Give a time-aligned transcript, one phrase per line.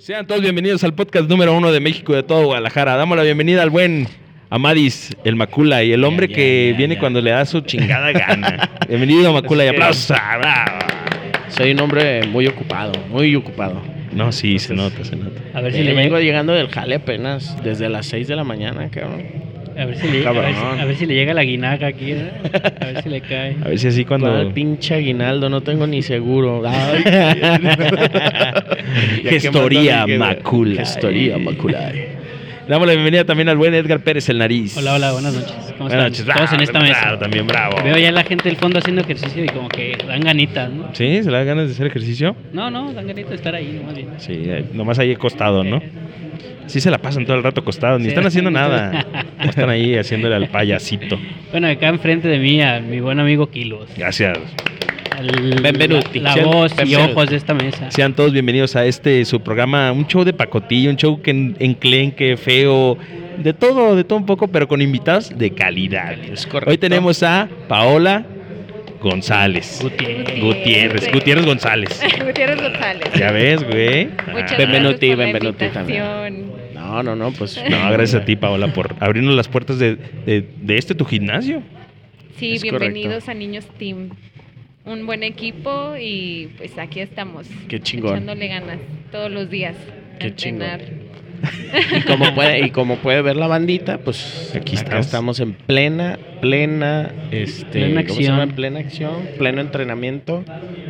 [0.00, 2.96] Sean todos bienvenidos al podcast número uno de México y de todo Guadalajara.
[2.96, 4.08] Damos la bienvenida al buen
[4.48, 7.00] Amadis, el Macula, y el hombre Ya, ya, que ya, viene ya.
[7.00, 8.70] cuando le da su chingada gana.
[8.88, 10.10] Bienvenido, Macula, y Es que- aplausos.
[10.18, 10.78] Ah, bravo.
[11.48, 13.82] Soy un hombre muy ocupado, muy ocupado.
[14.12, 15.38] No, sí, se nota, se nota.
[15.52, 16.20] A ver si Eh, le vengo llega.
[16.20, 19.22] llegando del jale apenas desde las 6 de la mañana, cabrón.
[19.78, 20.80] A ver si le, a ver si- Cabrón.
[20.80, 22.12] a ver si le llega la guinaca aquí.
[22.12, 22.30] ¿eh?
[22.80, 23.56] A ver si le cae.
[23.64, 26.62] A ver si así Cuando el pinche aguinaldo no tengo ni seguro.
[26.66, 27.02] Ay,
[29.24, 30.84] Gestoría Macula.
[30.84, 31.92] Gestoría macula.
[32.68, 34.76] Damos la bienvenida también al buen Edgar Pérez, el nariz.
[34.76, 35.52] Hola, hola, buenas noches.
[35.76, 36.10] ¿Cómo Buenas están?
[36.10, 36.24] noches.
[36.26, 37.00] Todos en Bravo, esta mesa.
[37.02, 37.76] bravo, también bravo.
[37.82, 40.88] Veo ya la gente del fondo haciendo ejercicio y como que dan ganitas, ¿no?
[40.92, 41.22] ¿Sí?
[41.24, 42.36] ¿Se le da ganas de hacer ejercicio?
[42.52, 44.08] No, no, dan ganitas de estar ahí, no más bien.
[44.18, 45.82] Sí, eh, nomás ahí acostado, ¿no?
[46.70, 48.08] Sí se la pasan todo el rato acostados, ni Sí.
[48.10, 49.04] están haciendo nada.
[49.44, 51.18] Están ahí haciéndole al payasito.
[51.50, 53.88] Bueno, acá enfrente de mí, a mi buen amigo Kilos.
[53.96, 54.38] Gracias.
[55.18, 56.20] El- Benvenuti.
[56.20, 57.12] La, la Sean- voz y Benvenuti.
[57.12, 57.90] ojos de esta mesa.
[57.90, 61.56] Sean todos bienvenidos a este su programa, un show de pacotilla, un show que en-
[61.58, 62.96] enclenque, feo,
[63.38, 66.12] de todo, de todo un poco, pero con invitados de calidad.
[66.12, 66.70] Es correcto.
[66.70, 68.24] Hoy tenemos a Paola
[69.02, 69.80] González.
[69.82, 70.40] Gutiérrez.
[70.40, 72.00] Gutiérrez, Gutiérrez González.
[72.26, 73.08] Gutiérrez González.
[73.18, 74.08] Ya ves, güey.
[74.32, 76.50] Muchas Ah, Benvenuti, gracias la Benvenuti también.
[76.90, 77.56] No, no, no, pues.
[77.70, 81.62] No, gracias a ti, Paola, por abrirnos las puertas de, de- de este tu gimnasio.
[82.36, 84.10] Sí, Es bienvenidos a Niños Team.
[84.84, 87.46] Un buen equipo y pues aquí estamos.
[87.68, 88.14] Qué chingón.
[88.14, 88.78] Echándole ganas
[89.12, 89.76] todos los días.
[90.18, 90.68] Qué chingón.
[91.96, 95.06] Y como puede, y como puede ver la bandita, pues Aquí acá estamos.
[95.06, 98.42] estamos en plena, plena, este, Plena ¿cómo se llama?
[98.42, 98.56] acción.
[98.56, 100.44] Plena acción, pleno entrenamiento,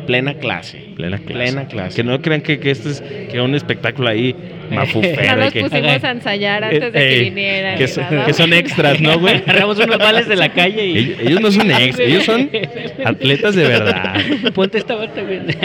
[0.07, 0.89] plena clase.
[0.95, 1.33] Plena clase.
[1.33, 1.95] Plena clase.
[1.95, 4.35] Que no crean que, que este es que un espectáculo ahí
[4.71, 5.21] mafufero.
[5.23, 7.77] No y nos que, pusimos a ensayar antes de Eh, que eh, vinieran.
[7.77, 8.25] que nada.
[8.25, 9.35] que son extras, ¿no, güey?
[9.37, 10.97] Agarramos unos vales de la calle y.
[10.97, 12.49] Ellos, ellos no son ex, ellos son
[13.05, 14.15] atletas de verdad.
[14.53, 15.45] Ponte esta también.
[15.51, 15.57] Se-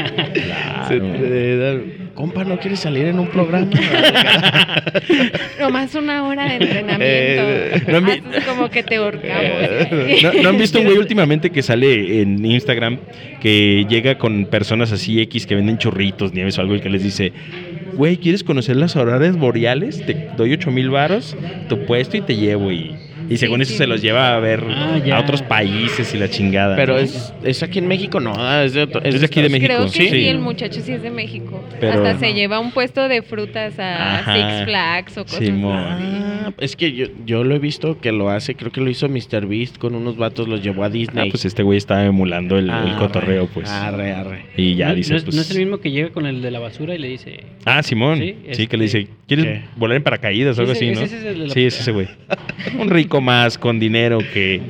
[0.98, 2.06] Claro.
[2.17, 3.69] Eh, Compa, ¿no quieres salir en un programa?
[5.61, 7.03] Nomás una hora de entrenamiento.
[7.03, 10.22] Eh, no Haces como que te ahorcamos.
[10.22, 12.99] ¿No, no han visto un güey últimamente que sale en Instagram
[13.41, 17.03] que llega con personas así X que venden churritos, nieves o algo y que les
[17.03, 17.32] dice,
[17.94, 20.05] güey, ¿quieres conocer las auroras boreales?
[20.05, 21.37] Te doy 8 mil varos,
[21.69, 22.97] tu puesto y te llevo y...
[23.28, 23.78] Y según Sí, eso sí.
[23.78, 26.76] se los lleva a ver Ah, a otros países y la chingada.
[26.76, 26.98] Pero ¿no?
[27.00, 29.66] es, es aquí en México, no, es de, otro- Es de aquí de Estados- México.
[29.75, 30.09] Creo que sí.
[30.22, 30.28] Sí.
[30.28, 31.62] el muchacho sí es de México.
[31.81, 34.34] Pero- Hasta se lleva un puesto de frutas a Ajá.
[34.34, 35.76] Six Flags o cosas Simón.
[35.76, 36.04] así.
[36.06, 39.09] Ah, es que yo, yo lo he visto que lo hace, creo que lo hizo
[39.09, 39.47] Mr.
[39.47, 41.31] Beast con unos vatos, los llevó a Ah, Disney.
[41.31, 43.69] pues este güey está emulando el, el Arre, cotorreo, pues.
[43.69, 44.44] Arre, arre.
[44.56, 45.34] Y ya no, dice, no es, pues...
[45.37, 47.41] no es el mismo que llega con el de la basura y le dice.
[47.64, 48.19] Ah, Simón.
[48.19, 49.62] Sí, Sí, que le este- dice, ¿quieres ¿Qué?
[49.76, 51.04] volar en paracaídas o algo Ese- así, no?
[51.04, 52.09] ese es el de la- sí, es ese güey.
[52.78, 54.60] Un rico más con dinero que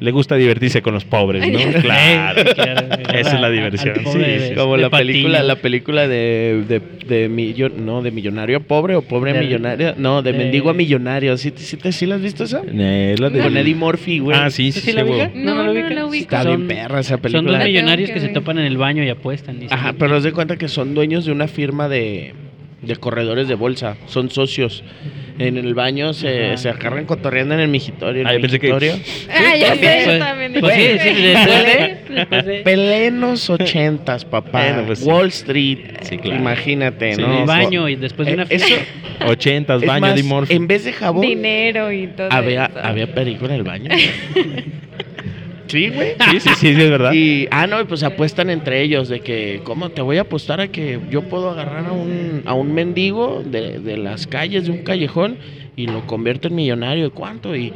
[0.00, 1.58] le gusta divertirse con los pobres, ¿no?
[1.80, 2.44] Claro.
[2.54, 2.86] claro.
[3.12, 3.96] Esa es la diversión.
[4.06, 4.54] Sí, de-.
[4.56, 9.02] Como de la película, la película de, de, de millo- no, de millonario pobre o
[9.02, 12.22] pobre De- millonario, no, de, de- mendigo a millonario, ¿sí, sí, te- sí la has
[12.22, 12.62] visto esa?
[12.72, 14.38] Eh, la de- Con Eddie Murphy, güey.
[14.38, 15.20] Ah, sí, sí, ¿Sí sí, la güey.
[15.20, 15.32] ubica?
[15.34, 16.04] No, ¿No no la ubicas?
[16.04, 16.22] ubico.
[16.22, 17.52] Está Son- bien perra esa Son dos película.
[17.52, 19.58] La tengo millonarios que que se topan en el baño y apuestan.
[19.58, 19.76] dicen.
[19.76, 22.34] Ajá, pero haz de cuenta que son dueños de una firma de,
[22.82, 24.84] de corredores de bolsa, son socios.
[25.40, 28.24] En el baño se, se agarran cotorreando en el migitorio.
[28.26, 28.94] Ah, el yo pensé que- migitorio.
[29.30, 30.54] Ah, ya sé, yo también.
[30.58, 34.62] Pues sí, sí, Plenos ochentas, papá.
[34.64, 35.02] Bueno, pues.
[35.02, 35.78] Wall Street.
[36.02, 36.40] Sí, claro.
[36.40, 37.20] Imagínate, Sí.
[37.22, 37.38] en ¿no?
[37.40, 38.84] el baño y después de Eh, una eso, fiesta.
[39.28, 40.54] Ochentas, es baño, Murphy.
[40.54, 42.78] en vez de jabón, Dinero y todo había, eso.
[42.82, 43.90] había perico en el baño.
[45.68, 46.14] sí, güey.
[46.30, 47.12] Sí, sí, sí, sí, es verdad.
[47.12, 50.60] Y, ah, no, y pues apuestan entre ellos de que, ¿cómo te voy a apostar
[50.60, 54.72] a que yo puedo agarrar a un, a un mendigo de, de las calles, de
[54.72, 55.36] un callejón,
[55.76, 57.12] y lo convierto en millonario?
[57.12, 57.54] ¿Cuánto?
[57.54, 57.72] Y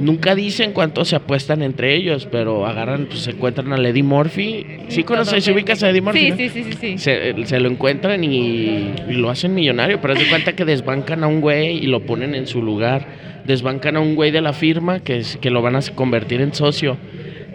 [0.00, 4.66] nunca dicen cuánto se apuestan entre ellos, pero agarran, pues se encuentran a Eddie Murphy.
[4.88, 5.58] ¿Sí conoces, si bien.
[5.62, 6.20] ubicas a Eddie Murphy?
[6.20, 6.36] Sí, no?
[6.36, 6.98] sí, sí, sí, sí.
[6.98, 11.28] Se, se lo encuentran y, y lo hacen millonario, pero de cuenta que desbancan a
[11.28, 13.06] un güey y lo ponen en su lugar.
[13.46, 16.52] Desbancan a un güey de la firma que, es- que lo van a convertir en
[16.52, 16.96] socio.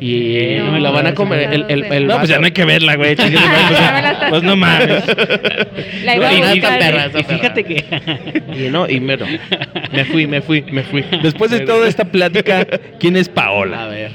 [0.04, 1.66] Y No, lo van a convertir.
[1.70, 3.16] El, el, el No, pues ya no hay que verla, güey.
[3.16, 5.04] Pues, me la Pues no mames.
[6.04, 7.86] La iba No, a y- y- perra, Y fíjate que.
[8.58, 9.28] Y no, y mero.
[9.92, 11.04] Me fui, me fui, me fui.
[11.22, 12.66] Después de toda esta plática,
[13.00, 13.86] ¿quién es A Paola?
[13.88, 14.12] ver.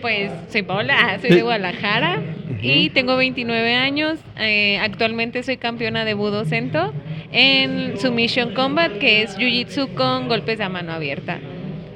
[0.00, 2.20] Pues soy Paola, ah, soy de Guadalajara
[2.62, 4.18] y tengo 29 años.
[4.38, 6.92] Eh, actualmente soy campeona de Budo Sento
[7.32, 11.40] en Submission Combat, que es Jiu-Jitsu con golpes a mano abierta.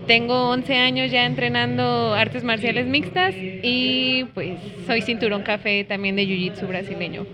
[0.09, 6.25] Tengo 11 años ya entrenando artes marciales mixtas y pues soy cinturón café también de
[6.27, 7.25] jiu-jitsu brasileño.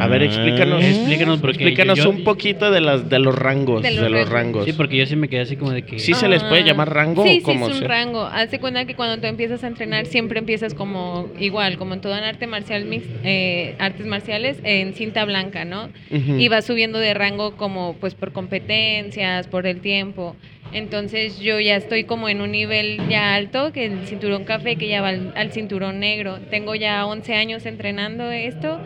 [0.00, 0.88] A ver, explícanos, Ah.
[0.88, 4.28] Explícanos, porque explícanos yo- un poquito de las de los rangos, De de los los,
[4.28, 4.64] rangos.
[4.64, 5.98] Sí, porque yo sí me quedé así como de que...
[5.98, 7.88] Sí se les puede Ah, llamar rango Sí, o como sí, es un sea?
[7.88, 8.22] rango.
[8.24, 12.16] Hazte cuenta que cuando tú empiezas a entrenar siempre empiezas como igual, como en todo
[12.16, 15.90] en arte marcial mix, eh, artes marciales en cinta blanca, ¿no?
[16.10, 16.38] Ujú.
[16.38, 20.34] Y vas subiendo de rango como pues por competencias, por el tiempo.
[20.74, 24.88] Entonces yo ya estoy como en un nivel ya alto, que el cinturón café que
[24.88, 26.40] ya va al, cinturón negro.
[26.50, 28.80] Tengo ya 11 años entrenando esto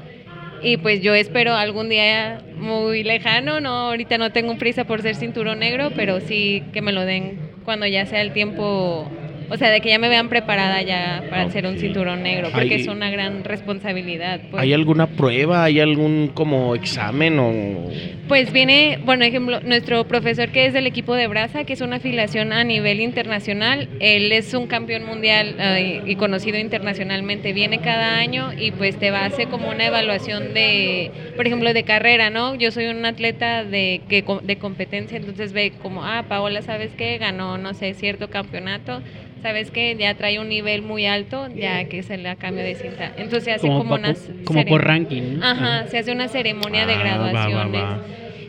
[0.63, 5.15] y pues yo espero algún día muy lejano, no ahorita no tengo prisa por ser
[5.17, 9.11] cinturón negro, pero sí que me lo den cuando ya sea el tiempo,
[9.51, 11.81] o sea, de que ya me vean preparada ya para ser un Ok.
[11.81, 14.41] cinturón negro, porque es una gran responsabilidad.
[14.51, 14.63] pues.
[14.63, 15.65] ¿Hay alguna prueba?
[15.65, 17.91] ¿Hay algún como examen o...?
[18.29, 21.97] Pues viene, bueno, ejemplo, nuestro profesor que es del equipo de Brasa, que es una
[21.97, 28.19] afiliación a nivel internacional, él es un campeón mundial eh, y conocido internacionalmente, viene cada
[28.19, 32.29] año y pues te va a hacer como una evaluación de, por ejemplo, de carrera,
[32.29, 32.55] ¿no?
[32.55, 37.17] Yo soy un atleta de, que, de competencia, entonces ve como, ah, Paola, ¿sabes qué?
[37.19, 39.01] Ganó, no sé, cierto campeonato.
[39.43, 39.97] ¿Sabes qué?
[39.99, 43.13] Ya trae un nivel muy alto, ya que se le a cambio de cinta.
[43.17, 45.39] Entonces se hace como, unas como por ranking.
[45.39, 45.45] ¿no?
[45.45, 47.83] Ajá, se hace una ceremonia de Ah, va, va, graduaciones.
[47.83, 48.03] va.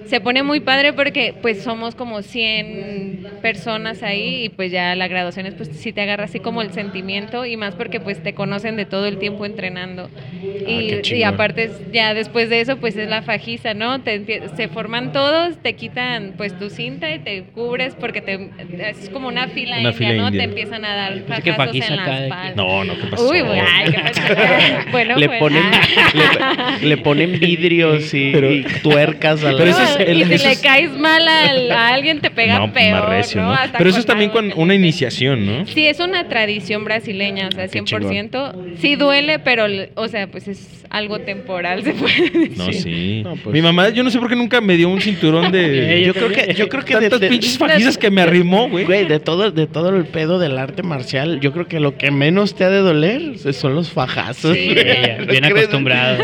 [0.10, 5.08] Se pone muy padre porque pues somos como 100 personas ahí y pues ya la
[5.08, 8.34] graduación es pues sí te agarra así como el sentimiento y más porque pues te
[8.34, 10.10] conocen de todo el tiempo entrenando.
[10.42, 14.02] qué y, aparte ya después de eso pues es la fajiza, ¿no?
[14.02, 14.26] Te
[14.56, 19.28] se forman todos, te quitan pues tu cinta y te cubres porque te es como
[19.28, 20.28] una fila Una india, fila ¿no?
[20.30, 20.42] india.
[20.42, 22.56] Te empiezan a dar fajazos en.
[22.56, 23.30] No, no, ¿qué pasó?
[23.30, 24.22] Uy, ay, ¿qué pasó?
[24.92, 26.78] bueno, le pues, ponen ah.
[26.82, 30.52] le, le ponen vidrios y, Pero- y tuercas a la Pero es y si le
[30.52, 33.54] es- caes mal al- a, alguien te pega no, peor, más recio, ¿no?
[33.54, 35.66] Hasta Pero eso es también con una iniciación, ¿no?
[35.66, 38.54] Sí, es una tradición brasileña, o sea, Qué 100%.
[38.80, 39.66] Sí duele, pero,
[39.96, 42.58] o sea, pues es algo temporal, se puede decir.
[42.58, 43.22] No, sí.
[43.24, 46.04] No, pues- Mi mamá, yo no sé por qué nunca me dio un cinturón de...
[46.06, 48.86] yo creo que yo creo que de- Tantas de- pinches fajizas que me arrimó, güey.
[48.86, 52.12] Güey, de todo, de todo el pedo del arte marcial, yo creo que lo que
[52.12, 54.56] menos te ha de doler son los fajazos.
[54.56, 54.76] Sí.
[55.20, 56.24] ¿No bien acostumbrado.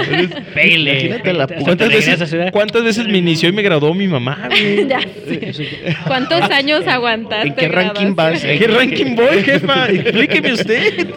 [0.53, 0.91] Pégale.
[0.91, 2.35] Imagínate la puta ¿Cuántas veces.
[2.51, 4.87] ¿Cuántas veces me inició y me graduó mi mamá, güey?
[4.87, 5.95] Ya sé.
[6.07, 7.47] ¿Cuántos años aguantaste?
[7.47, 8.41] ¿En qué ranking vas?
[8.41, 9.89] ¿Qué ranking voy, jefa?
[9.89, 11.07] Explíqueme usted.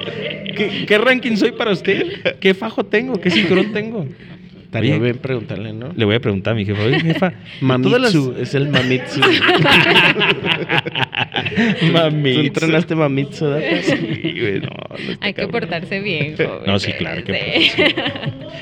[0.56, 2.36] ¿Qué, qué ranking soy para usted?
[2.40, 3.20] ¿Qué fajo tengo?
[3.20, 4.06] ¿Qué cinturón tengo?
[4.68, 5.92] Estaría Oye, bien preguntarle, ¿no?
[5.96, 6.82] Le voy a preguntar a mi jefa.
[6.84, 7.32] Oye, jefa,
[7.62, 9.20] Mamitsu, las- es el Mamitsu.
[11.92, 12.34] Mami.
[12.34, 13.46] ¿Tú entrenaste Mamitsu?
[13.82, 16.50] Sí, güey, no, no está Hay que portarse bien, joven.
[16.66, 17.82] No, sí, claro, que Sí.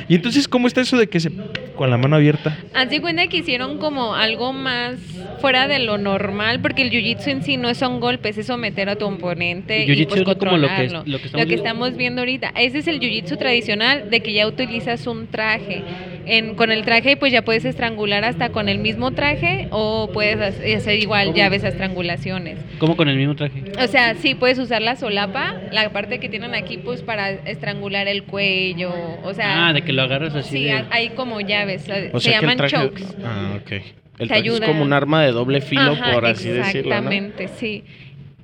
[0.09, 1.33] Y entonces, ¿cómo está eso de que se
[1.75, 2.57] con la mano abierta?
[2.89, 4.97] De cuenta que hicieron como algo más
[5.41, 8.97] fuera de lo normal, porque el jiu-jitsu en sí no son golpes, es someter a
[8.97, 11.03] tu oponente y jiu-jitsu pues es como lo que- controlarlo.
[11.07, 11.55] lo que estamos viendo.
[11.65, 12.53] estamos viendo ahorita.
[12.57, 15.83] Ese es el jiu-jitsu tradicional de que ya utilizas un traje.
[16.29, 20.41] En, con el traje pues ya puedes estrangular hasta con el mismo traje o puedes
[20.41, 21.37] hacer hacer igual ¿Cómo?
[21.37, 22.59] llaves a estrangulaciones.
[22.79, 23.63] ¿Cómo con el mismo traje?
[23.83, 28.09] O sea, sí puedes usar la solapa, la parte que tienen aquí pues para estrangular
[28.09, 30.59] el cuello, o sea, ah, de que lo agarras así.
[30.59, 32.77] sí, de- hay como llaves, O se sea que el llaman traje...
[32.77, 33.05] chokes.
[33.25, 33.73] Ah, ok.
[34.19, 37.11] El traje es como un arma de doble filo, Ajá, por así decirlo, ¿no?
[37.11, 37.85] Exactamente, sí.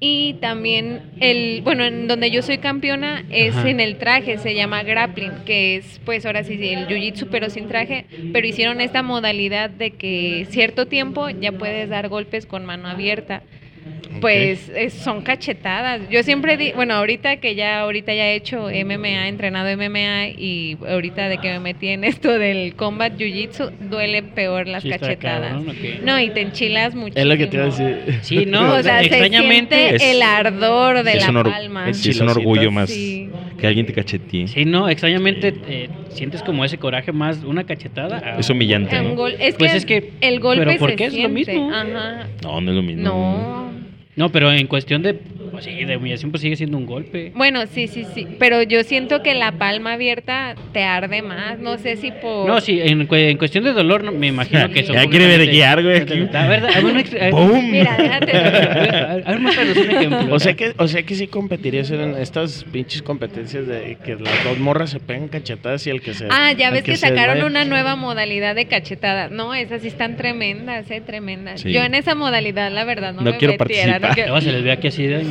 [0.04, 3.70] Y también el, bueno, en donde yo soy campeona es Ajá.
[3.70, 7.69] en el traje, se llama grappling, que es pues ahora sí el jiu-jitsu pero sin
[7.69, 12.88] traje, pero hicieron esta modalidad de que cierto tiempo ya puedes dar golpes con mano
[12.88, 13.44] abierta.
[14.20, 16.00] Pues es- son cachetadas.
[16.11, 20.29] Yo siempre di, bueno, ahorita que ya ahorita ya he hecho MMA, he entrenado MMA
[20.29, 25.53] y ahorita de que me metí en esto del combat jiu-jitsu duele peor las cachetadas.
[25.53, 25.76] cabrón.
[26.05, 27.21] No, y te enchilas muchísimo.
[27.23, 28.19] Es lo que te iba a decir.
[28.23, 29.75] Sí, no, o sea, extrañamente.
[29.76, 31.88] se siente Es- el ardor de la palma.
[31.88, 33.28] es- sí, es un orgullo más Sí.
[33.59, 34.49] que alguien te cachetee.
[34.49, 38.37] Sí, no, extrañamente eh, sientes como ese coraje más una cachetada.
[38.38, 39.14] Es humillante, ¿no?
[39.14, 41.71] gol- es, Pues que es que- el golpe pero ¿por se qué es lo mismo?
[41.73, 42.26] Ajá.
[42.42, 43.02] No, no es lo mismo.
[43.02, 43.81] No.
[44.16, 45.19] No, pero en cuestión de,
[45.52, 47.30] pues sí, de humillación, pues sigue siendo un golpe.
[47.35, 48.26] Bueno, sí, sí, sí.
[48.38, 51.59] Pero yo siento que la palma abierta te arde más.
[51.59, 52.49] No sé si por.
[52.49, 54.94] No, sí, en, en cuestión de dolor, no, me imagino que eso.
[54.94, 56.26] Ya quiere verguiar, güey, aquí.
[56.32, 57.71] A ver, a ver, a ver, ¡Pum!
[57.71, 58.37] Mira, déjate.
[58.37, 58.94] a ver,
[59.26, 60.35] a ver, muéstranos un ejemplo.
[60.35, 64.44] O sea que, o sea que sí competirías en estas pinches competencias de que las
[64.44, 66.26] dos morras se pegan cachetadas y el que se.
[66.30, 69.30] Ah, ya ves que, sacaron una nueva modalidad de cachetadas.
[69.30, 71.61] No, esas sí están tremendas, eh, tremendas.
[71.61, 71.73] Sí.
[71.73, 74.14] Yo en esa modalidad, la verdad, no, No me quiero metiera, no participar.
[74.14, 75.23] quiero- Luego se les ve aquí así de.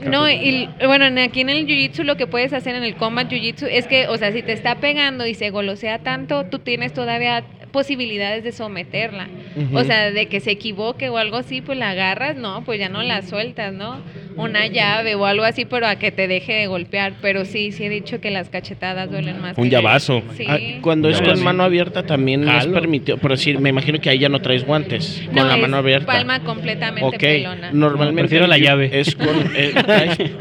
[0.00, 3.28] No, y bueno, en- aquí en el jiu-jitsu lo que puedes hacer en el combat
[3.28, 6.92] jiu-jitsu es que, o sea, si te está pegando y se golosea tanto, tú tienes
[6.92, 9.28] todavía posibilidades de someterla.
[9.72, 12.88] O sea, de que se equivoque o algo así, pues la agarras, no, pues ya
[12.88, 14.00] no la sueltas, ¿no?
[14.36, 17.14] Una llave o algo así, pero a que te deje de golpear.
[17.20, 19.58] Pero sí, sí he dicho que las cachetadas duelen más.
[19.58, 20.22] Un llavazo.
[20.36, 20.44] Sí.
[20.48, 22.72] Ah, cuando es con mano abierta también no es Jalo.
[22.74, 23.18] permitido.
[23.18, 25.22] Pero sí, me imagino que ahí ya no traes guantes.
[25.26, 26.06] Con No, la es mano abierta.
[26.06, 27.70] Palma completamente Ok, pelona.
[27.72, 28.90] normalmente Prefiero la llave.
[29.00, 29.72] Es con, eh,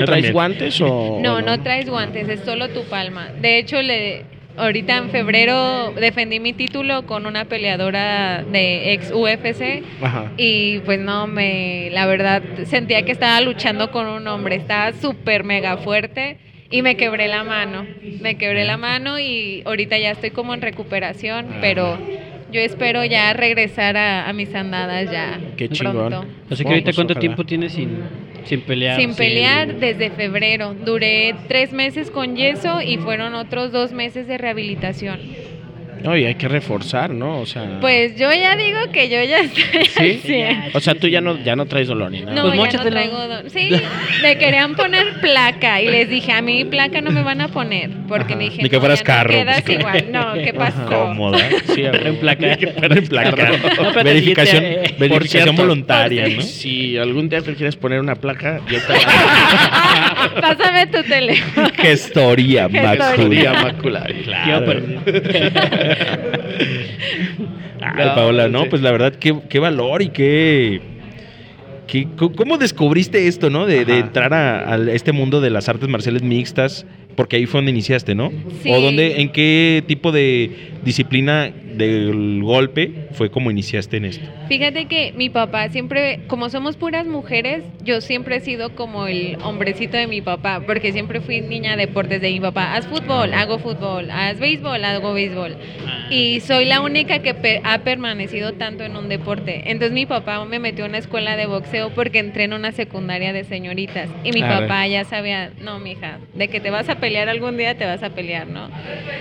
[0.05, 1.19] ¿Traes, guantes o.?
[1.21, 3.29] No, o no traes guantes, es solo tu palma.
[3.41, 4.25] De hecho, le
[4.57, 10.31] ahorita en febrero defendí mi título con una peleadora de ex UFC Ajá.
[10.37, 15.43] y pues no me la verdad sentía que estaba luchando con un hombre, estaba súper
[15.43, 16.37] mega fuerte
[16.69, 17.85] y me quebré la mano.
[18.21, 21.97] Me quebré la mano y ahorita ya estoy como en recuperación, pero
[22.51, 25.95] yo espero ya regresar a, a mis andadas ya Qué chingón.
[26.09, 26.25] pronto.
[26.49, 27.19] O sea que ahorita cuánto ojalá.
[27.21, 27.99] tiempo tienes sin,
[28.47, 28.99] sin pelear.
[28.99, 30.73] Sin pelear desde febrero.
[30.73, 35.19] Duré tres meses con yeso y fueron otros dos meses de rehabilitación.
[36.03, 37.39] No, y hay que reforzar, ¿no?
[37.41, 37.79] O sea.
[37.81, 39.99] Pues yo ya digo que yo ya estoy ¿Sí?
[39.99, 40.63] al 100.
[40.73, 42.33] O sea, tú ya no, ya no traes dolor ni nada.
[42.33, 43.69] No, Pues ya no traigo do- Sí,
[44.21, 47.89] me querían poner placa y les dije, a mí placa no me van a poner.
[48.07, 48.35] Porque Ajá.
[48.37, 49.33] me dije, Ni que no, fueras ya carro.
[49.33, 50.05] No quedas igual.
[50.11, 50.85] No, ¿qué pasó?
[50.85, 51.39] Cómoda.
[51.73, 52.07] Sí, a ver.
[52.07, 52.47] En placa.
[52.97, 53.49] En placa.
[53.49, 54.95] No, pero verificación eh.
[54.97, 56.41] Verificación cierto, voluntaria, ¿no?
[56.41, 61.69] Si algún día te quieres poner una placa, yo te la Pásame tu teléfono.
[61.75, 63.53] Gestoría, Gestoría.
[63.53, 64.13] macular.
[64.13, 64.13] macular.
[64.23, 64.81] Claro.
[67.81, 70.81] Ay, No, Paola, no, pues la verdad, qué, qué valor y qué,
[71.87, 73.65] qué- ¿Cómo descubriste esto, no?
[73.65, 77.71] De, entrar a, a este mundo de las artes marciales mixtas, porque ahí fue donde
[77.71, 78.31] iniciaste, ¿no?
[78.63, 78.71] Sí.
[78.71, 80.51] ¿O dónde, en qué tipo de
[80.83, 84.25] disciplina del golpe fue como iniciaste en esto?
[84.47, 89.37] Fíjate que mi papá siempre, como somos puras mujeres, yo siempre he sido como el
[89.43, 92.75] hombrecito de mi papá, porque siempre fui niña de deportes de mi papá.
[92.75, 95.55] Haz fútbol, hago fútbol, haz béisbol, hago béisbol.
[96.09, 99.63] Y soy la única que pe- ha permanecido tanto en un deporte.
[99.71, 103.33] Entonces mi papá me metió a una escuela de boxeo porque entré en una secundaria
[103.33, 104.09] de señoritas.
[104.23, 104.61] Y mi Claro.
[104.67, 108.03] papá ya sabía, no, mija, de que te vas a pelear algún día, te vas
[108.03, 108.69] a pelear, ¿no?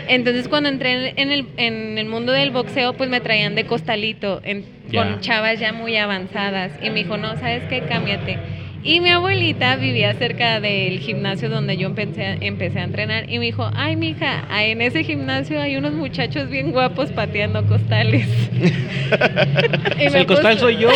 [0.08, 4.40] Entonces cuando entré en el, en el mundo del boxeo, pues me traían de costalito,
[4.44, 6.72] en- con chavas ya muy avanzadas.
[6.80, 7.82] Y me dijo, no, ¿sabes qué?
[7.82, 8.38] Cámbiate.
[8.86, 13.46] Y mi abuelita vivía cerca del gimnasio donde yo empecé, empecé a entrenar y me
[13.46, 18.28] dijo, ay mija, en ese gimnasio hay unos muchachos bien guapos pateando costales.
[19.98, 20.88] Y me el costal puso- soy yo.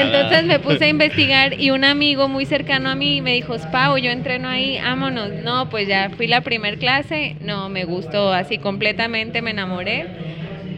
[0.00, 3.96] Entonces me puse a investigar y un amigo muy cercano a mí me dijo, Pau,
[3.98, 5.30] yo entreno ahí, vámonos.
[5.44, 10.06] No, pues ya fui la primer clase, no, me gustó así completamente, me enamoré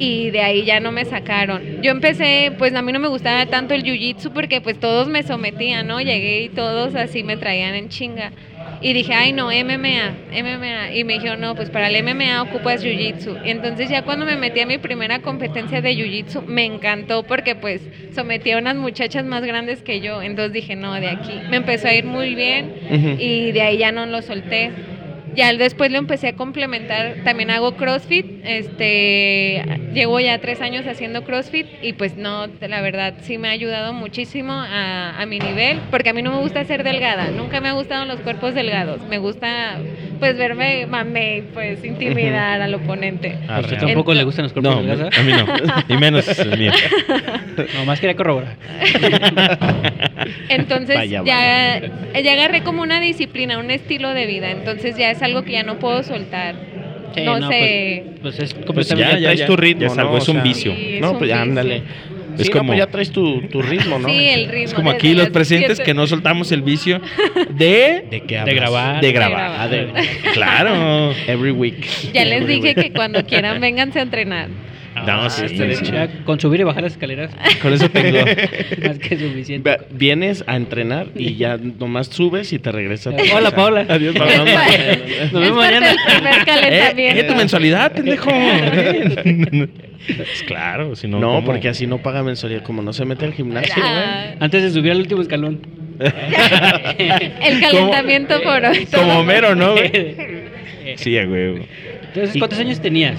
[0.00, 1.68] y de ahí ya no me sacaron.
[1.82, 5.22] Yo empecé, pues a mí no me gustaba tanto el jiu-jitsu porque pues todos me
[5.22, 6.00] sometían, ¿no?
[6.00, 8.32] Llegué y todos así me traían en chinga.
[8.80, 10.94] Y dije, ay no, MMA, MMA.
[10.94, 13.40] Y me dijeron, no, pues para el MMA ocupas Jiu-Jitsu.
[13.42, 17.90] Entonces ya cuando me metí a mi primera competencia de Jiu-Jitsu, me encantó porque pues
[18.10, 20.22] sometí a unas muchachas más grandes que yo.
[20.22, 21.44] Entonces dije, no, de aquí.
[21.44, 22.74] Me empezó a ir muy bien
[23.18, 24.72] y de ahí ya no lo solté.
[25.34, 27.16] Ya después lo empecé a complementar.
[27.24, 28.26] También hago CrossFit.
[28.44, 33.52] Este, llevo ya tres años haciendo CrossFit y pues no, la verdad sí me ha
[33.52, 37.30] ayudado muchísimo a, a mi nivel, porque a mí no me gusta ser delgada.
[37.30, 39.02] Nunca me ha gustado los cuerpos delgados.
[39.06, 39.78] Me gusta
[40.20, 43.36] pues verme mame y pues intimidar al oponente.
[43.48, 45.18] ¿A usted tampoco le gustan los cuerpos No, delgados?
[45.18, 45.74] a mí no.
[45.94, 46.72] Y menos el mío.
[47.74, 48.56] Nomás quería corroborar.
[50.48, 51.80] Entonces Vaya, ya,
[52.20, 54.50] ya agarré como una disciplina, un estilo de vida.
[54.50, 56.54] Entonces ya es algo que ya no puedo soltar.
[57.14, 58.04] Sí, no, no, sé.
[58.22, 59.20] Pues es Pues completamente.
[59.20, 60.18] ya, traes tu ritmo, ya es algo, ¿no?
[60.18, 60.72] es O un sea, vicio.
[60.74, 61.82] Sí, es No, un pues ya vicio.
[62.40, 64.08] Es Sí, no, como- pues ya traes tu, tu ritmo, ¿no?
[64.08, 64.64] Sí, el ritmo.
[64.64, 67.00] Es como aquí los presentes siete- que no soltamos el vicio
[67.50, 68.04] de...
[68.10, 68.54] ¿De qué De hablas?
[68.56, 69.00] grabar.
[69.00, 69.56] De grabar.
[69.58, 69.88] Ah, de-
[70.32, 71.12] Claro.
[71.26, 71.86] Every week.
[72.12, 72.82] Ya les Every dije week.
[72.82, 74.48] que cuando quieran vénganse a entrenar.
[75.06, 75.92] No, sí, este sí.
[76.24, 77.30] Con subir y bajar las escaleras,
[77.62, 78.18] Con eso tengo.
[78.86, 79.78] más que suficiente.
[79.90, 83.14] Vienes a entrenar y ya nomás subes y te regresas.
[83.14, 83.56] Hola, casa.
[83.56, 83.86] Paola.
[83.88, 85.32] Adiós, No, no, no, no, no.
[85.32, 85.86] Nos vemos mañana.
[85.88, 88.30] del primer Eh, eh, tu mensualidad, pendejo.
[90.16, 91.18] Pues claro, si no.
[91.20, 91.44] No, ¿cómo?
[91.46, 92.62] porque así no paga mensualidad.
[92.62, 93.86] Como no se mete al gimnasio, güey.
[93.86, 95.60] Ah, Antes de subir al último escalón.
[96.00, 98.86] el calentamiento por hoy.
[98.86, 99.90] Como Homero, ¿no, güey?
[100.96, 101.64] Sí, a huevo.
[102.14, 103.16] Entonces, ¿cuántos años tenías?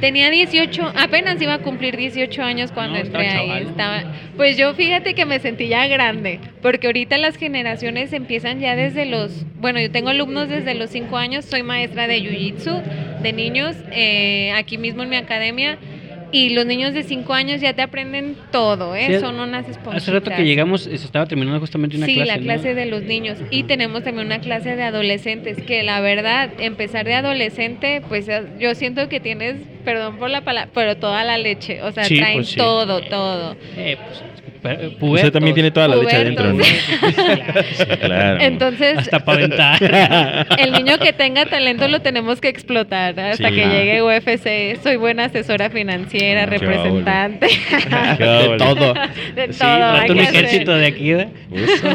[0.00, 3.62] Tenía 18, apenas iba a cumplir 18 años cuando No, entré estaba ahí.
[3.64, 4.02] Estaba,
[4.36, 9.04] pues yo fíjate que me sentí ya grande, porque ahorita las generaciones empiezan ya desde
[9.04, 12.82] los, bueno, yo tengo alumnos desde los 5 años, soy maestra de Jiu-Jitsu
[13.22, 15.78] de niños, eh, aquí mismo en mi academia,
[16.32, 19.06] Y los niños de 5 años ya te aprenden todo, ¿eh?
[19.08, 20.02] Sí, Son unas esponjitas.
[20.02, 22.26] Hace rato que llegamos, se estaba terminando justamente una sí, clase.
[22.28, 22.42] la ¿no?
[22.44, 23.38] clase de los niños.
[23.50, 28.44] Y tenemos también una clase de adolescentes, que la verdad, empezar de adolescente, pues eh,
[28.58, 31.82] yo siento que tienes, perdón por la palabra, pero toda la leche.
[31.82, 32.56] O sea, Sí, traen pues sí.
[32.56, 33.56] todo, todo.
[33.76, 34.22] Eh, pues,
[35.00, 36.62] Usted también tiene toda la leche adentro, ¿no?
[36.64, 36.72] Sí,
[38.00, 38.40] claro.
[38.42, 40.46] Entonces, Hasta para aventar.
[40.58, 43.54] el niño que tenga talento lo tenemos que explotar hasta Sí.
[43.54, 44.82] que llegue UFC.
[44.82, 47.46] Soy buena asesora financiera, Ah, qué representante.
[48.18, 48.94] Qué De todo.
[49.34, 49.78] de Sí, todo.
[49.96, 50.34] rato un hacer.
[50.44, 51.10] ejército de aquí.
[51.10, 51.88] Eso.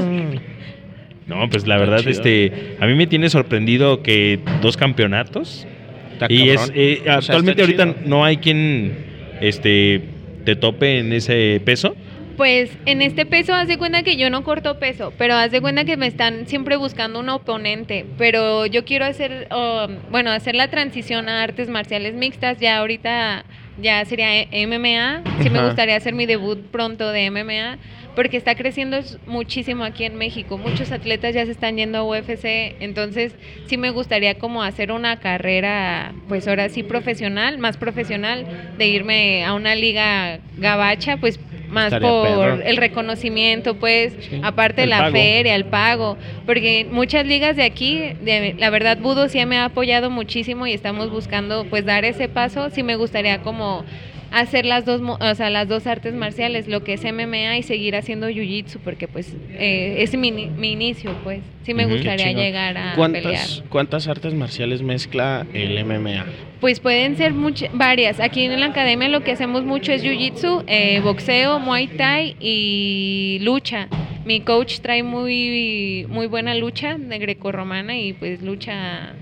[1.27, 5.65] No, pues la verdad, este, a mí me tiene sorprendido que dos campeonatos
[6.13, 7.95] Está y es eh, O sea, actualmente ahorita chido.
[8.05, 8.95] no hay quien,
[9.41, 10.01] este,
[10.45, 11.95] te tope en ese peso.
[12.37, 15.61] Pues en este peso, haz de cuenta que yo no corto peso, pero haz de
[15.61, 18.05] cuenta que me están siempre buscando un oponente.
[18.17, 22.59] Pero yo quiero hacer, um, bueno, hacer la transición a artes marciales mixtas.
[22.59, 23.45] Ya ahorita
[23.81, 25.21] ya sería E- MMA.
[25.41, 27.77] Sí me gustaría hacer mi debut pronto de MMA,
[28.15, 30.57] porque está creciendo muchísimo aquí en México.
[30.57, 32.75] Muchos atletas ya se están yendo a UFC.
[32.81, 33.33] Entonces
[33.67, 38.45] sí me gustaría como hacer una carrera, pues ahora sí profesional, más profesional,
[38.77, 41.39] de irme a una liga gabacha, pues
[41.69, 42.61] más Estaría por perro.
[42.63, 44.39] el reconocimiento, pues, Sí.
[44.43, 45.11] aparte de la pago.
[45.13, 49.65] feria, el pago, porque muchas ligas de aquí, de, la verdad, Budo sí me ha
[49.65, 52.69] apoyado muchísimo y estamos buscando, pues, dar ese paso.
[52.69, 53.83] Sí me gustaría como
[54.31, 57.63] hacer las dos, mo- o sea, las dos artes marciales, lo que es MMA y
[57.63, 61.41] seguir haciendo Jiu-Jitsu, porque, pues, eh, es mi, mi inicio, pues.
[61.63, 62.95] Sí me gustaría llegar a pelear.
[62.95, 66.25] ¿Cuántas, ¿Cuántas artes marciales mezcla el MMA?
[66.61, 68.19] Pues pueden ser much- varias.
[68.19, 73.39] Aquí en la academia lo que hacemos mucho es jiu-jitsu, eh, boxeo, muay thai y
[73.41, 73.87] lucha.
[74.25, 79.13] Mi coach trae muy muy buena lucha de grecorromana y pues lucha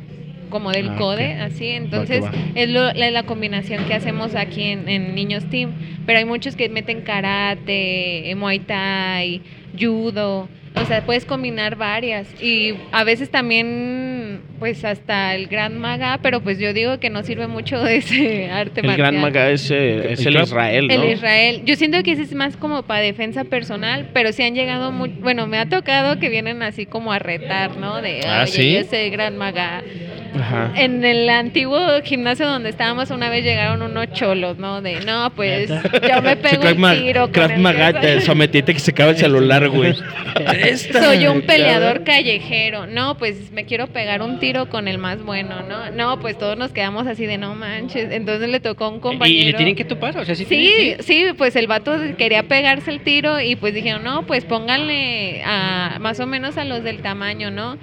[0.54, 1.68] como del Ah, CODE, así.
[1.70, 2.32] Entonces va.
[2.56, 5.72] es lo- la, la combinación que hacemos aquí en, en Niños Team.
[6.06, 9.42] Pero hay muchos que meten karate, eh, muay thai,
[9.78, 10.48] judo.
[10.76, 12.28] O sea, puedes combinar varias.
[12.42, 17.22] Y a veces también, pues hasta el Gran Maga, pero pues yo digo que no
[17.24, 19.12] sirve mucho de ese arte El marcial.
[19.12, 20.94] Gran Maga es, eh, es El el Israel, ¿no?
[20.96, 21.62] El Israel.
[21.66, 25.10] Yo siento que ese es más como para defensa personal, pero sí han llegado muy,
[25.10, 28.02] bueno, me ha tocado que vienen así como a retar, ¿no?
[28.02, 28.74] De, Ah, ¿sí?
[28.74, 29.84] yo soy gran maga.
[30.40, 30.72] Ajá.
[30.76, 34.82] En el antiguo gimnasio donde estábamos una vez llegaron unos cholos, ¿no?
[34.82, 38.22] De, no, pues yo me pego un tiro con Krav Maga, que te soy".
[38.24, 39.94] sometiste que se acaba el celular, güey.
[40.92, 42.88] Soy un peleador callejero.
[42.88, 45.92] No, pues me quiero pegar un tiro con el más bueno, ¿no?
[45.92, 48.12] No, pues todos nos quedamos así de no manches.
[48.12, 49.40] Entonces le tocó a un compañero.
[49.42, 50.46] Y le tienen que topar, o sea, sí.
[50.46, 54.46] Sí, tienen- sí, pues el vato quería pegarse el tiro y pues dijeron, no, pues
[54.46, 57.78] pónganle a más o menos a los del tamaño, ¿no?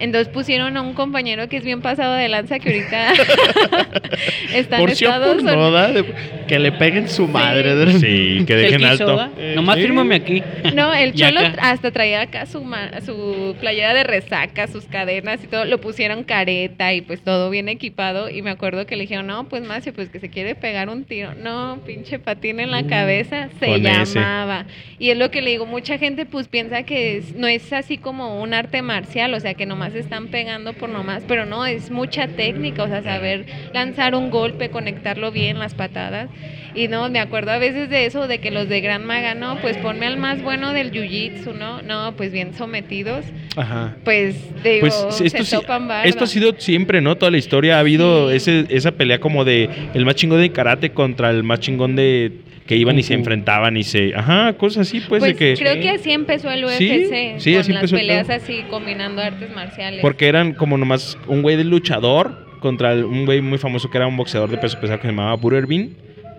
[0.00, 3.12] Entonces pusieron a un compañero que es bien pasado de lanza que ahorita
[4.54, 6.06] está en Estados por Unidos.
[6.48, 7.92] que le peguen su madre.
[7.98, 9.28] Sí, que Él dejen alto.
[9.54, 9.82] Nomás Sí.
[9.82, 10.42] fírmame aquí.
[10.74, 15.46] No, el cholo hasta traía acá su, ma- su playera de resaca, sus cadenas y
[15.46, 19.26] todo, lo pusieron careta y pues todo bien equipado y me acuerdo que le dijeron,
[19.26, 21.34] no, pues Macio, pues que se quiere pegar un tiro.
[21.34, 23.80] No, pinche patín en la cabeza, se ese.
[24.14, 24.64] llamaba.
[24.98, 27.96] Y es lo que le digo, mucha gente pues piensa que es- no es así
[27.98, 31.90] como un arte marcial, o sea, que nomás están pegando por nomás, pero no, es
[31.90, 36.28] mucha técnica, o sea, saber lanzar un golpe, conectarlo bien, las patadas.
[36.74, 39.60] Y no, me acuerdo a veces de eso, de que los de Gran Maga, no,
[39.60, 41.82] pues ponme al más bueno del Jiu-Jitsu, ¿no?
[41.82, 43.24] No, pues bien sometidos,
[43.56, 43.96] Ajá.
[44.04, 46.04] pues digo, Pues esto, se topan barda.
[46.04, 47.16] esto ha sido siempre, ¿no?
[47.16, 48.36] Toda la historia ha habido Sí.
[48.36, 52.32] ese, esa pelea como de el más chingón de karate contra el más chingón de
[52.66, 55.80] que iban y se enfrentaban y se, ajá, cosas así, pues, Pues de que creo
[55.80, 59.20] que así empezó el Sí, UFC, sí, con así las empezó el peleas así, combinando
[59.22, 60.00] artes marciales.
[60.02, 64.06] porque eran como nomás un güey de luchador contra un güey muy famoso que era
[64.06, 65.90] un boxeador de peso pesado que se llamaba Butterbean,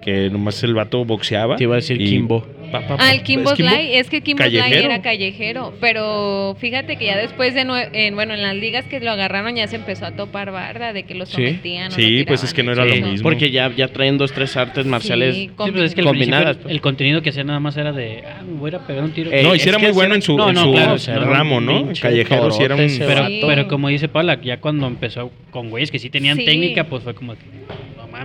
[0.02, 1.56] que nomás el vato boxeaba.
[1.58, 2.46] Te iba a decir y- Kimbo.
[2.72, 3.04] Pa, pa, pa.
[3.06, 3.72] Ah, el Kimbo ¿Es Kimbo?
[3.74, 7.62] Sly, es que Kimbo Sly era callejero, pero fíjate que ya después de,
[7.92, 11.04] en, bueno, en las ligas que lo agarraron ya se empezó a topar barda de
[11.04, 11.34] que lo Sí.
[11.34, 11.88] sometían.
[11.88, 13.08] o lo Sí, pues es que no era lo piso.
[13.08, 13.24] mismo.
[13.24, 15.36] Porque ya, ya traen dos, tres artes marciales.
[15.36, 16.74] Sí, Sí, pues es que Combinadas, principio pues.
[16.76, 19.32] el contenido que hacía nada más era de, ah, me voy a pegar un tiro.
[19.34, 20.98] Eh, no, y es si era muy sí bueno era- en su, No, en no,
[20.98, 21.90] su claro, ramo, ¿no?
[22.02, 22.88] Callejero sí era un...
[23.00, 26.46] pero, pero como dice Paula, ya cuando empezó con güeyes que sí tenían Sí.
[26.46, 27.36] técnica, pues fue como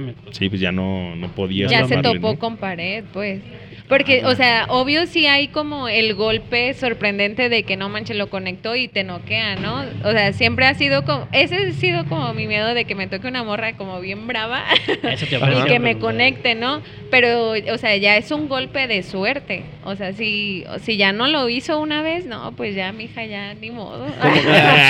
[0.00, 0.14] mames.
[0.22, 3.40] pues, Sí, pues ya no, no podía Ya se topó con pared, pues.
[3.88, 8.28] Porque, o sea, obvio sí hay como el golpe sorprendente de que no manches lo
[8.28, 9.84] conectó y te noquea, ¿no?
[10.04, 13.06] O sea, siempre ha sido como, ese ha sido como mi miedo de que me
[13.06, 14.64] toque una morra como bien brava
[15.04, 16.82] Eso te y que me conecte, ¿no?
[17.10, 19.62] Pero, o sea, ya es un golpe de suerte.
[19.84, 23.54] O sea, si, si ya no lo hizo una vez, no, pues ya, mija, ya
[23.54, 24.06] ni modo.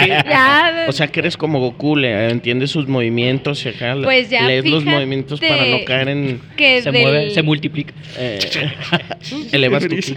[0.06, 4.42] Ya, O sea, que eres como Goku, le entiendes sus movimientos y acá Pues ya,
[4.46, 6.40] lees los movimientos para no caer en...
[6.56, 7.92] que Se del- mueve, se multiplica.
[8.18, 8.38] eh,
[9.52, 10.14] elevas tu ki.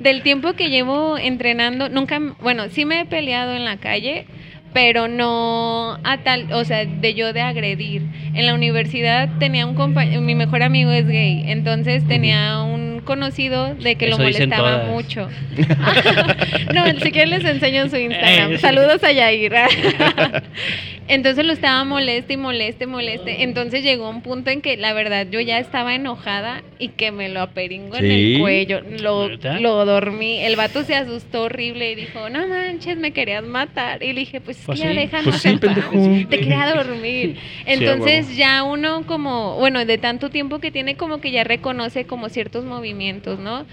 [0.00, 4.26] Del tiempo que llevo entrenando, nunca, bueno, sí me he peleado en la calle,
[4.72, 8.02] pero no a tal, o sea, de yo de agredir.
[8.34, 13.74] En la universidad tenía un compañero, mi mejor amigo es gay, entonces tenía un conocido
[13.74, 15.28] de que Eso lo molestaba mucho.
[16.74, 18.52] no, si quieren les enseño su Instagram.
[18.52, 18.58] Eh.
[18.58, 19.52] Saludos a Yair.
[21.08, 23.42] Entonces lo estaba moleste y moleste, moleste.
[23.42, 27.30] Entonces llegó un punto en que la verdad yo ya estaba enojada y que me
[27.30, 28.82] lo aperingo en el cuello.
[29.00, 30.40] Lo, lo dormí.
[30.40, 34.02] El vato se asustó horrible y dijo, no manches, me querías matar.
[34.02, 34.96] Y le dije, pues, es Pues que ya sí.
[34.96, 36.28] déjanos Pues sí, en.
[36.28, 37.36] Te quería dormir.
[37.64, 42.28] Entonces ya uno como, bueno, de tanto tiempo que tiene como que ya reconoce como
[42.28, 43.66] ciertos movimientos, ¿no?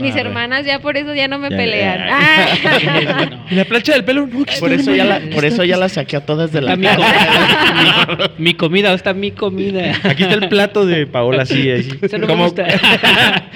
[0.00, 1.98] Mis Ah, hermanas ya por eso ya no me Ya, pelean.
[1.98, 2.08] ya.
[2.10, 3.28] Ah.
[3.30, 3.44] No.
[3.50, 4.26] ¿Y la plancha del pelo?
[4.26, 6.86] No, Por eso ya la, por eso ya la saqué a todas de la mi,
[6.86, 9.92] comida, mi, mi comida, ¿dónde está mi comida?
[10.04, 11.90] Aquí está el plato de Paola, así, así.
[12.02, 12.66] Eso no me Como- gusta.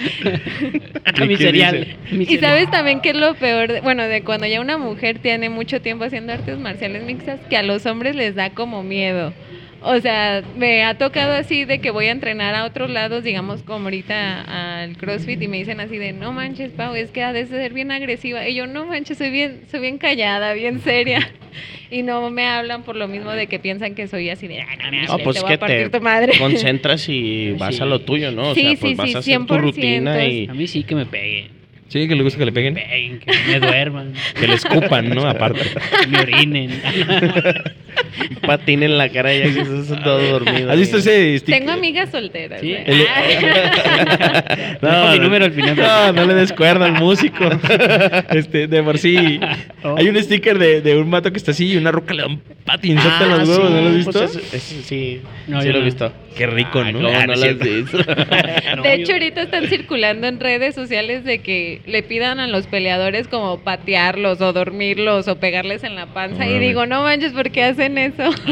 [1.23, 1.87] ¿Y mi cereal.
[2.11, 2.41] Y cereal.
[2.41, 5.81] sabes también que es lo peor, de- bueno, de cuando ya una mujer tiene mucho
[5.81, 9.33] tiempo haciendo artes marciales mixtas, que a los hombres les da como miedo.
[9.85, 13.63] O sea, me ha tocado así de que voy a entrenar a otros lados, digamos
[13.65, 17.33] como ahorita al CrossFit y me dicen así de, no manches, Pau, es que ha
[17.33, 18.47] de ser bien agresiva.
[18.49, 21.29] Y yo, no manches, soy bien, soy bien callada, bien seria.
[21.91, 24.79] Y no me hablan por lo mismo de que piensan que soy así de, "Ay,
[24.83, 26.33] no, no, No, te pues voy que a partir te tu madre.
[26.39, 27.83] concentras y vas Sí.
[27.83, 28.53] a lo tuyo, ¿no?
[28.53, 29.61] O Sí, sea, pues sí, vas sí, a hacer tu 100%.
[29.61, 30.47] rutina y...
[30.49, 31.49] A mí sí que me peguen.
[31.89, 32.73] Sí, que le gusta que le peguen.
[32.73, 35.27] Peguen, que me duerman, Que le escupan, ¿no?
[35.29, 35.61] Aparte.
[36.01, 36.71] que me orinen.
[38.31, 40.71] Un patín en la cara y ya que estás todo dormido.
[40.71, 41.59] ¿Has visto ese sticker?
[41.61, 42.61] Tengo amigas solteras.
[42.61, 42.75] Sí.
[42.85, 43.07] El-
[44.81, 45.77] Dejo mi número al final.
[45.77, 47.45] No, no le des cuerda al músico.
[48.33, 49.41] Este, de por sí.
[49.83, 49.97] Oh.
[49.99, 52.29] Hay un sticker de, de un mato que está así y una ruca le da
[52.29, 54.13] un patinzote en los huevos, ¿no lo has visto?
[54.51, 55.85] Pues sí, No, sí yo lo he no.
[55.87, 56.13] visto.
[56.37, 56.99] Qué rico, Ah, ¿no?
[57.03, 57.99] ¿cómo Ah, no es lo has visto?
[58.77, 62.67] No, De hecho, ahorita están circulando en redes sociales de que le pidan a los
[62.67, 66.47] peleadores como patearlos o dormirlos o pegarles en la panza.
[66.47, 68.02] Y digo, no manches, ¿por qué hacen eso?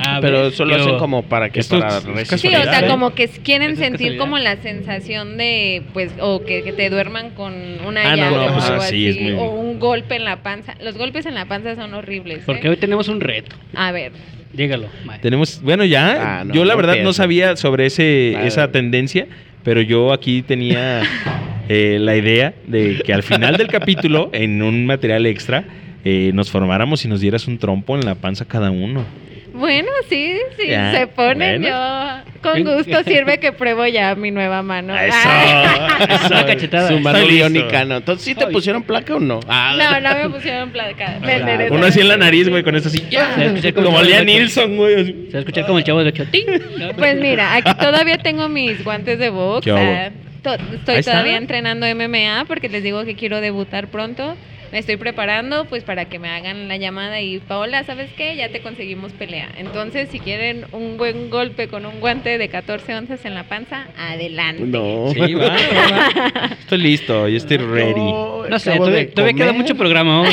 [0.05, 2.01] Ah, Pero ves, eso lo hacen como para que Esto para.
[2.01, 2.87] Sí, o sea, ¿eh?
[2.89, 7.31] como que quieren Eso sentir como la sensación de, pues, o que, que te duerman
[7.31, 7.53] con
[7.87, 10.17] una Ah, no, llave no, o pues, algo sí, así, es muy- o un golpe
[10.17, 10.75] en la panza.
[10.83, 12.43] Los golpes en la panza son horribles.
[12.47, 12.71] Porque ¿eh?
[12.71, 13.57] hoy tenemos un reto.
[13.75, 14.13] A ver,
[14.53, 15.21] Dígalo, Mae.
[15.21, 19.29] Tenemos, bueno, ya, Ah, no, yo la no verdad no sabía sobre ese, esa tendencia,
[19.63, 21.03] pero yo aquí tenía
[21.69, 25.65] eh, la idea de que al final del capítulo, en un material extra,
[26.05, 29.05] eh, nos formáramos y nos dieras un trompo en la panza cada uno.
[29.61, 31.63] Bueno, sí, sí, Ya, se ponen.
[31.63, 31.77] bueno.
[31.77, 34.99] Yo con gusto sirve que pruebo ya mi nueva mano.
[34.99, 36.07] Eso, Ay.
[36.09, 36.27] eso.
[36.27, 36.89] Una cachetada.
[36.89, 37.19] Su mano.
[37.19, 38.53] Entonces, ¿sí te Ay.
[38.53, 39.41] pusieron placa o no?
[39.47, 41.19] Ah, No, no me pusieron placa.
[41.23, 41.75] Eso.
[41.75, 42.99] Uno así en la nariz, güey, con esto así.
[43.11, 44.25] Se va a escuchar como Lea.
[44.25, 45.05] Nilsson, güey.
[45.27, 46.25] Se va a escuchar como el chavo de ocho.
[46.31, 46.47] ¡Ting!
[46.97, 49.67] Pues mira, aquí todavía tengo mis guantes de box.
[49.67, 54.37] Estoy todavía entrenando MMA porque les digo que quiero debutar pronto.
[54.73, 58.37] Me estoy preparando pues para que me hagan la llamada y Paola, ¿sabes qué?
[58.37, 59.49] Ya te conseguimos pelea.
[59.59, 63.89] Entonces, si quieren un buen golpe con un guante de 14 onzas en la panza,
[63.99, 64.63] adelante.
[64.65, 65.11] No.
[65.13, 66.47] Sí, va, va, va.
[66.61, 68.13] Estoy listo, yo estoy ready.
[68.49, 70.23] No sé, todavía, todavía queda mucho programa.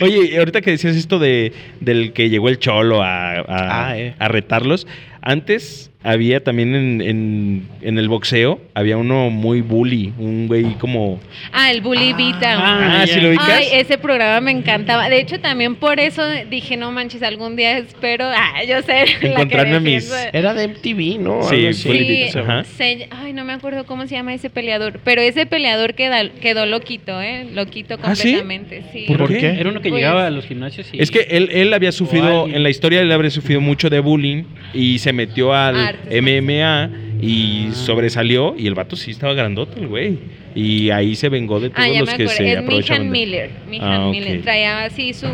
[0.00, 4.14] Oye, ahorita que decías esto de del que llegó el cholo a, a- Ah, eh.
[4.18, 4.86] a retarlos,
[5.22, 11.20] antes había también en, en- en el boxeo, había uno muy bully, un güey como...
[11.52, 12.54] Ah, el Bully Vita.
[12.58, 13.48] Ah, Ah, ¿sí lo ubicas?
[13.48, 15.08] Ay, ese programa me encantaba.
[15.10, 19.18] De hecho, también por eso dije, no manches, algún día espero, ah, yo sé, la
[19.20, 21.42] que Encontrarme a mis- Era de MTV, ¿no?
[21.42, 22.64] Sí, Sí, Vita, ajá.
[22.64, 26.64] se- ay, no me acuerdo cómo se llama ese peleador, pero ese peleador queda- quedó
[26.66, 27.46] loquito, ¿eh?
[27.52, 28.22] Loquito ¿Ah, sí?
[28.34, 29.04] completamente, sí.
[29.06, 29.46] ¿Por qué?
[29.60, 31.00] Era uno que Pues- llegaba a los gimnasios y...
[31.02, 34.44] Es que él, él había sufrido, en la historia él habría sufrido mucho de bullying
[34.72, 36.90] y se metió al Artes MMA
[37.22, 40.18] y sobresalió y el vato sí estaba grandote el güey.
[40.54, 42.62] Y ahí se vengó de todos Ah, ya los me que se es.
[42.64, 44.08] Mihan Miller, Mihan Ah.
[44.10, 45.28] Miller, traía así su,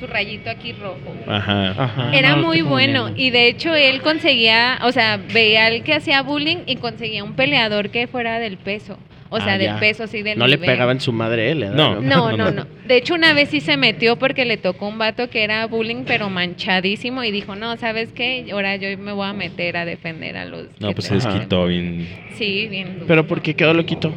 [0.00, 1.14] su rayito aquí rojo.
[1.28, 1.70] Ajá.
[1.70, 2.10] Ajá.
[2.16, 5.94] Era no, lo muy bueno y de hecho él conseguía, o sea, veía al que
[5.94, 8.98] hacía bullying y conseguía un peleador que fuera del peso.
[9.32, 9.80] O sea, Ah, del ya.
[9.80, 10.70] peso así del No le nivel.
[10.70, 11.70] pegaba en su madre él, ¿eh?
[11.72, 12.00] No.
[12.00, 12.66] No, no, no.
[12.86, 16.02] De hecho, una vez sí se metió porque le tocó un vato que era bullying,
[16.04, 18.46] pero manchadísimo, y dijo, no, ¿sabes qué?
[18.52, 20.66] Ahora yo me voy a meter a defender a los...
[20.80, 22.08] No, pues se desquitó bien.
[22.34, 22.94] Sí, bien.
[22.94, 23.06] duro.
[23.06, 24.12] Pero ¿por qué quedó loquito?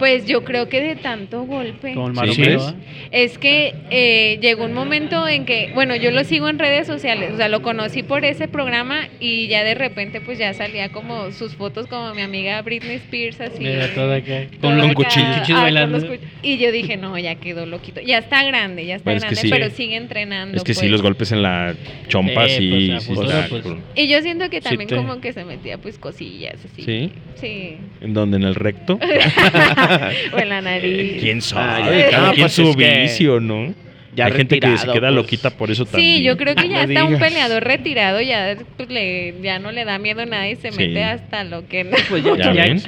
[0.00, 1.94] Pues yo creo que de tanto golpe.
[2.32, 2.42] ¿Sí?
[2.58, 2.74] ¿ah?
[3.12, 7.32] Es que eh, llegó un momento en que, bueno, yo lo sigo en redes sociales,
[7.34, 11.30] o sea, lo conocí por ese programa y ya de repente pues ya salía como
[11.32, 13.62] sus fotos como mi amiga Britney Spears así.
[13.62, 14.44] Mira, todo acá.
[14.52, 15.98] todo Con los acá, cuchillos, ah, bailando.
[15.98, 18.00] los cuch- y yo dije, no, ya quedó loquito.
[18.00, 19.50] Ya está grande, ya está Bueno, es que grande, sí.
[19.50, 20.56] pero sigue entrenando.
[20.56, 20.90] Es que sí, pues.
[20.92, 21.74] los golpes en la
[22.08, 23.64] chompa, Eh, sí, pues, sí futuro, pues.
[23.96, 26.82] Y yo siento que Sí también te- como que se metía pues cosillas así.
[26.84, 27.12] ¿Sí?
[27.34, 27.76] Sí.
[28.00, 28.38] ¿En dónde?
[28.38, 28.98] ¿En el recto?
[30.32, 31.20] o en la nariz.
[31.20, 32.04] ¿Quién sabe?
[32.06, 32.10] Ah.
[32.10, 33.74] Cada Ah, quien pues su que vicio, ¿no?
[34.14, 35.12] ya Hay gente que se queda pues.
[35.14, 36.16] loquita por eso también.
[36.18, 37.28] Sí, yo creo que ya No está un digas.
[37.28, 40.78] peleador retirado, ya, pues, le, ya no le da miedo nada y se Sí.
[40.78, 41.96] mete hasta lo que no.
[42.08, 42.82] Pues ya, ¿Ya ya- ven?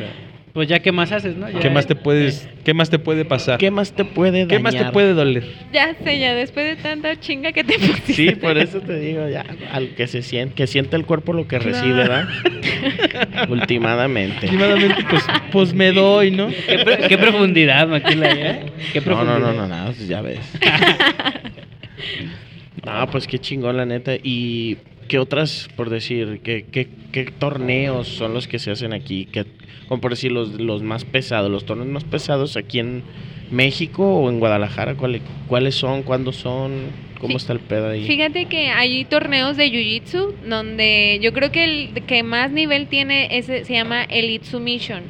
[0.52, 1.48] Pues ya, ¿qué más haces, no?
[1.48, 3.58] Ya- ¿Qué más te puedes, qué más te puede pasar?
[3.58, 4.48] ¿Qué más te puede dañar?
[4.48, 5.44] ¿Qué más te puede doler?
[5.72, 8.12] Ya sé, ya después de tanta chinga que te pusiste.
[8.12, 11.48] Sí, por eso te digo, ya, al que se siente, que siente el cuerpo lo
[11.48, 12.28] que recibe, ¿verdad?
[13.48, 14.46] Ultimadamente.
[14.46, 16.48] Últimamente, pues, pues me doy, ¿no?
[16.48, 18.66] ¿Qué, pro- qué profundidad, Maquila, ¿eh?
[18.92, 19.38] ¿Qué No, profundidad?
[19.38, 20.40] no, no, no, nada, pues ya ves.
[22.84, 24.12] No, pues qué chingón, la neta.
[24.20, 29.26] ¿Y qué otras, por decir, qué, qué, qué torneos son los que se hacen aquí?
[29.30, 29.44] ¿Qué,
[29.88, 33.03] como por decir, los, los más pesados, los torneos más pesados aquí en
[33.51, 34.95] México o en Guadalajara?
[34.95, 36.03] ¿Cuáles, cuáles son?
[36.03, 36.73] ¿Cuándo son?
[37.21, 38.05] ¿Cómo está el pedo ahí?
[38.05, 43.37] Fíjate que hay torneos de Jiu-Jitsu donde yo creo que el que más nivel tiene
[43.38, 45.03] ese se llama Elite Submission.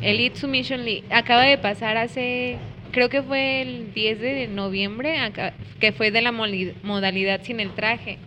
[0.00, 1.04] Elite Submission League.
[1.10, 2.56] Acaba de pasar hace,
[2.92, 7.70] creo que fue el 10 de noviembre, acá- que fue de la modalidad sin el
[7.72, 8.18] traje.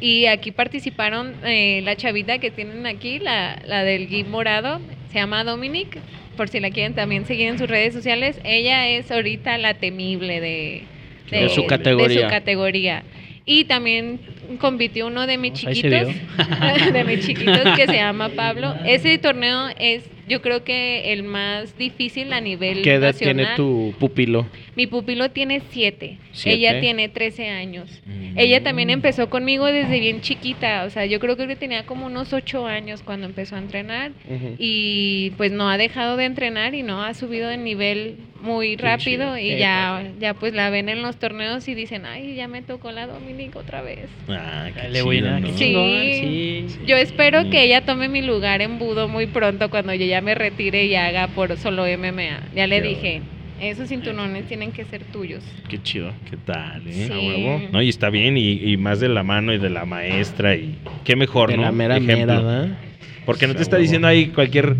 [0.00, 5.18] Y aquí participaron eh, la chavita que tienen aquí, la, la del GIF morado, se
[5.18, 5.98] llama Dominic,
[6.36, 8.38] por si la quieren también seguir en sus redes sociales.
[8.44, 10.82] Ella es ahorita la temible de,
[11.30, 12.18] De su categoría.
[12.18, 13.02] de su categoría.
[13.44, 14.20] Y también
[14.58, 16.08] compitió uno de mis chiquitos,
[16.92, 18.74] de mis chiquitos que se llama Pablo.
[18.84, 23.34] Ese torneo es, yo creo que el más difícil a nivel ¿Qué edad nacional.
[23.54, 24.46] tiene tu pupilo?
[24.74, 26.18] Mi pupilo tiene siete.
[26.32, 26.56] Siete.
[26.58, 28.02] Ella tiene 13 años.
[28.04, 28.38] Mm.
[28.38, 30.84] Ella también empezó conmigo desde bien chiquita.
[30.84, 34.12] O sea, yo creo que tenía como unos ocho años cuando empezó a entrenar.
[34.58, 39.38] Y pues no ha dejado de entrenar y no ha subido de nivel muy rápido.
[39.38, 42.62] Y Eh, ya, ya pues la ven en los torneos y dicen, ay, ya me
[42.62, 44.08] tocó la Dominic otra vez.
[44.28, 45.48] Ah, qué Dale, chido, buena, ¿no?
[45.48, 45.54] Sí.
[45.54, 46.66] chingón, sí.
[46.86, 50.34] Yo espero que ella tome mi lugar en Budo muy pronto cuando yo ya me
[50.34, 52.40] retire y haga por solo MMA.
[52.54, 53.22] Ya le Qué dije,
[53.60, 55.42] esos cinturones tienen que ser tuyos.
[55.68, 56.12] Qué chido.
[56.30, 56.92] ¿Qué tal, eh?
[56.92, 57.12] Sí.
[57.12, 57.62] A huevo.
[57.72, 60.76] No, y está bien, y, y más de la mano y de la maestra, y
[61.04, 61.62] qué mejor, De ¿no?
[61.62, 62.16] la mera Ejemplo.
[62.16, 62.78] mera, ¿verdad?
[63.24, 64.76] Porque no te está diciendo ahí cualquier,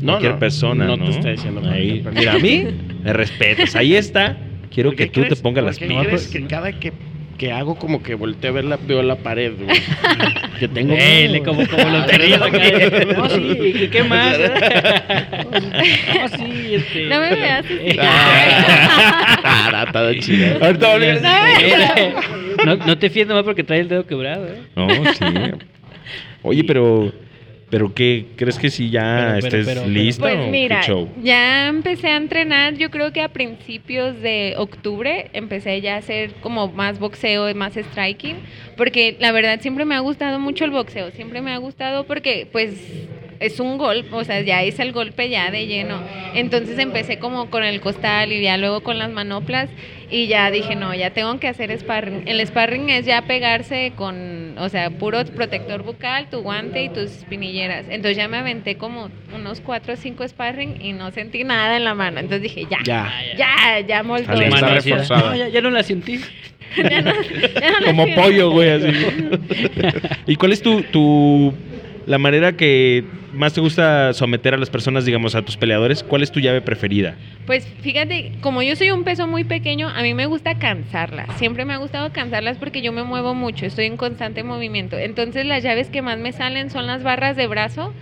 [0.00, 0.96] No, cualquier no, persona, ¿no?
[0.96, 2.64] no te está diciendo Ahí, cualquier Mira, a mí
[3.04, 3.74] me respetas.
[3.76, 4.36] Ahí está.
[4.70, 6.06] Quiero ¿Por que tú te pongas las pilas.
[6.06, 6.92] crees que cada que,
[7.36, 9.78] que hago como que volteo a ver la, veo la pared, güey?
[10.60, 13.04] Yo tengo Ey, miedo, le- como, como los ver, acá.
[13.14, 14.38] no, No, sí, ¿qué, qué más?
[14.38, 17.04] No, sí, este.
[17.06, 17.64] No me veas.
[19.44, 20.64] Ah, está chido.
[20.64, 21.22] Ahorita volvemos.
[22.64, 24.62] No, no te fíes nomás porque trae el dedo quebrado, ¿eh?
[24.74, 25.24] No, sí.
[26.42, 27.12] Oye, pero,
[27.70, 28.26] pero ¿qué?
[28.36, 29.92] ¿Crees que si ya Pero, pero, estés pero, pero.
[29.92, 31.08] lista Pues o qué mira, show?
[31.22, 36.34] ya empecé a entrenar, yo creo que a principios de octubre empecé ya a hacer
[36.42, 38.36] como más boxeo y más striking,
[38.76, 42.46] porque la verdad siempre me ha gustado mucho el boxeo, siempre me ha gustado porque
[42.50, 42.74] pues
[43.40, 46.00] es un golpe, o sea, ya es el golpe ya de lleno.
[46.34, 49.68] Entonces empecé como con el costal y ya luego con las manoplas
[50.10, 52.28] y ya dije, no, ya tengo que hacer sparring.
[52.28, 57.10] El sparring es ya pegarse con, o sea, puro protector bucal, tu guante y tus
[57.10, 57.86] espinilleras.
[57.88, 61.84] Entonces ya me aventé como unos cuatro o cinco sparring y no sentí nada en
[61.84, 62.20] la mano.
[62.20, 63.12] Entonces dije, ya, Ya.
[63.36, 64.02] ya, ya.
[64.26, 65.30] Dale, está reforzada.
[65.30, 66.20] No, ya, ya no la sentí.
[66.76, 68.88] Ya no- ya no Como pollo, güey, así.
[70.26, 71.54] ¿Y cuál es tu, tu,
[72.06, 76.02] la manera que más te gusta someter a las personas, digamos, a tus peleadores?
[76.02, 77.16] ¿Cuál es tu llave preferida?
[77.46, 81.36] Pues fíjate, como yo soy un peso muy pequeño, a mí me gusta cansarlas.
[81.36, 84.96] Siempre me ha gustado cansarlas porque yo me muevo mucho, estoy en constante movimiento.
[84.96, 87.92] Entonces las llaves que más me salen son las barras de brazo.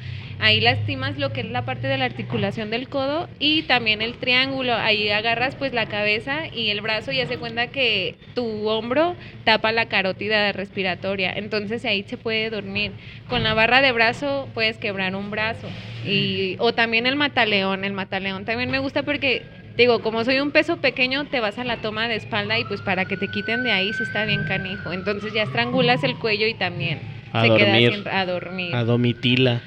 [0.40, 4.14] Ahí lastimas lo que es la parte de la articulación del codo y también el
[4.14, 4.75] triángulo.
[4.75, 9.73] Ahí agarras pues la cabeza y el brazo y hace cuenta que tu hombro tapa
[9.73, 11.33] la carótida respiratoria.
[11.35, 12.92] Entonces ahí se puede dormir.
[13.29, 15.68] Con la barra de brazo puedes quebrar un brazo.
[16.07, 17.85] Y, o también el mataleón.
[17.85, 19.42] El mataleón también me gusta porque,
[19.77, 22.81] digo, como soy un peso pequeño, te vas a la toma de espalda y pues
[22.83, 24.92] para que te quiten de ahí sí está bien canijo.
[24.92, 26.99] Entonces ya estrangulas el cuello y también
[27.33, 27.92] A se queda dormir.
[27.94, 28.75] sin- a dormir.
[28.75, 29.62] A domitila.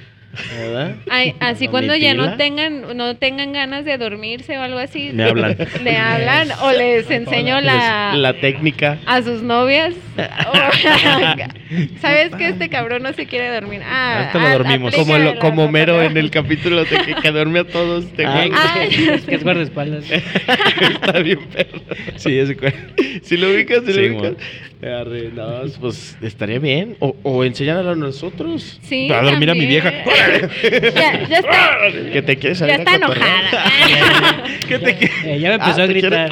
[0.56, 0.96] ¿Verdad?
[1.10, 5.10] Ay, así ¿A cuando ya no tengan no tengan ganas de dormirse o algo así.
[5.14, 5.58] Me hablan.
[5.84, 8.98] Le hablan o les enseño la, La técnica.
[9.06, 9.94] a sus novias.
[12.02, 13.82] ¿Sabes que este cabrón no se quiere dormir?
[13.86, 14.96] Ah, Ahorita lo ah, dormimos.
[14.96, 18.06] Como, lo- como Mero en el capítulo de que, que duerme a todos.
[18.14, 19.10] Te Ah, Ay.
[19.14, 20.06] es que es guardaespaldas.
[20.12, 21.80] Está bien, perro.
[22.16, 22.66] Sí, cu-
[23.24, 24.34] Si lo ubicas, si Sí, lo ubicas.
[24.80, 26.98] Arre, no, pues estaría bien.
[27.00, 27.44] O, o
[27.88, 28.80] a nosotros.
[28.84, 29.82] Sí, Para dormir a mi también.
[29.84, 30.92] vieja.
[30.94, 31.78] Ya, ya está.
[32.14, 34.44] Que te quieres Ya salir está a enojada.
[34.68, 34.90] ¿Qué te?
[35.34, 36.30] Eh, ya me empezó Ah, a ¿te gritar.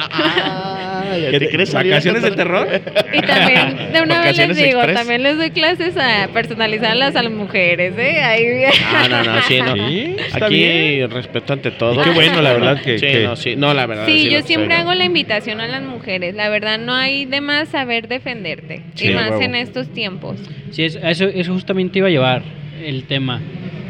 [1.18, 2.80] Ya ¿Qué te ¿Vacaciones del cotorrear.
[2.80, 3.14] terror?
[3.14, 4.94] Y también, de una vez les digo, Express.
[4.94, 8.20] también les doy clases a personalizarlas a las mujeres, ¿eh?
[8.22, 8.46] Ahí.
[8.94, 9.74] Ah, no, no, sí, no.
[9.88, 11.10] Sí, está Aquí bien.
[11.10, 12.00] respeto ante todo.
[12.00, 14.06] Y qué bueno, la verdad, que- Sí, que- no, sí, no, la verdad.
[14.06, 14.80] Sí, yo lo siempre sé.
[14.80, 16.34] hago la invitación a las mujeres.
[16.34, 18.82] La verdad, no hay de más saber defenderte.
[18.94, 19.42] Sí, y más huevo.
[19.42, 20.36] en estos tiempos.
[20.70, 22.42] Sí, eso, eso, eso justamente iba a llevar
[22.84, 23.40] el tema.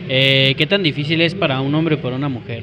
[0.08, 2.62] Eh, ¿Qué tan difícil es para un hombre o para una mujer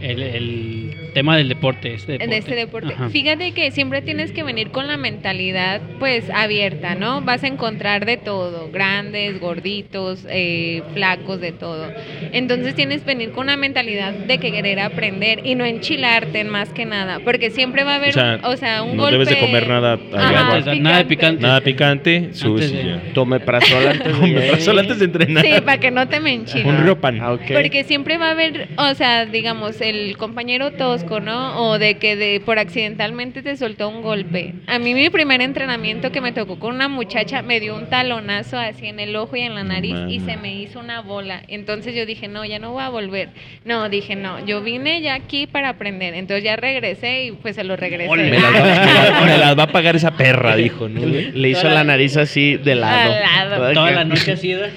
[0.00, 1.94] el, el tema del deporte?
[1.94, 2.24] Este deporte.
[2.32, 2.92] En este deporte.
[2.94, 3.08] Ajá.
[3.10, 7.20] Fíjate que siempre tienes que venir con la mentalidad pues abierta, ¿no?
[7.22, 11.92] Vas a encontrar de todo, grandes, gorditos, eh, flacos, de todo.
[12.32, 16.70] Entonces tienes que venir con una mentalidad de que querer aprender y no enchilarte más
[16.70, 19.18] que nada, porque siempre va a haber, O sea, un, o sea, un no golpe.
[19.18, 21.42] debes de comer nada Ajá, Antes, nada de picante.
[21.42, 23.12] Nada picante, subes Antes y de- ya.
[23.12, 25.44] Tome prazol antes de antes de entrenar.
[25.44, 26.66] Sí, para que no te me enchiles.
[26.66, 27.18] Un río pan.
[27.20, 27.42] Ah, ok.
[27.52, 31.62] Porque siempre va a haber, o sea, digamos, el compañero tosco, ¿no?
[31.68, 34.54] O de que de, por accidentalmente te soltó un golpe.
[34.66, 38.58] A mí mi primer entrenamiento que me tocó con una muchacha me dio un talonazo
[38.58, 41.42] así en el ojo y en la nariz y se me hizo una bola.
[41.48, 43.28] Entonces yo dije, no, ya no voy a volver.
[43.64, 46.14] No, dije, no, yo vine ya aquí para aprender.
[46.14, 48.08] Entonces ya regresé y pues se lo regresé.
[48.16, 51.00] Me las, va, me las- me las va a pagar esa perra, dijo, ¿no?
[51.04, 53.12] Le hizo la nariz así de lado.
[53.12, 53.72] Al lado.
[53.72, 54.70] Toda la noche así, ¿verdad?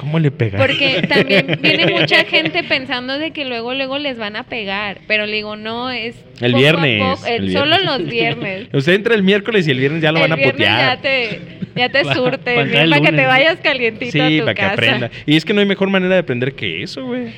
[0.00, 0.58] ¿Cómo le pega?
[0.58, 5.26] Porque también viene mucha gente pensando de que luego luego les van a pegar, pero
[5.26, 7.84] le digo, no, es El poco a viernes, poco, el solo viernes.
[8.00, 8.68] los viernes.
[8.72, 10.96] Usted entra el miércoles y el viernes ya lo el van a putear.
[10.96, 11.40] ya te,
[11.76, 14.60] ya te Pa- surte, pa' para que te vayas calientito a Sí, tu para que
[14.62, 14.72] casa.
[14.72, 15.10] aprenda.
[15.26, 17.28] Y es que no hay mejor manera de aprender que eso, güey.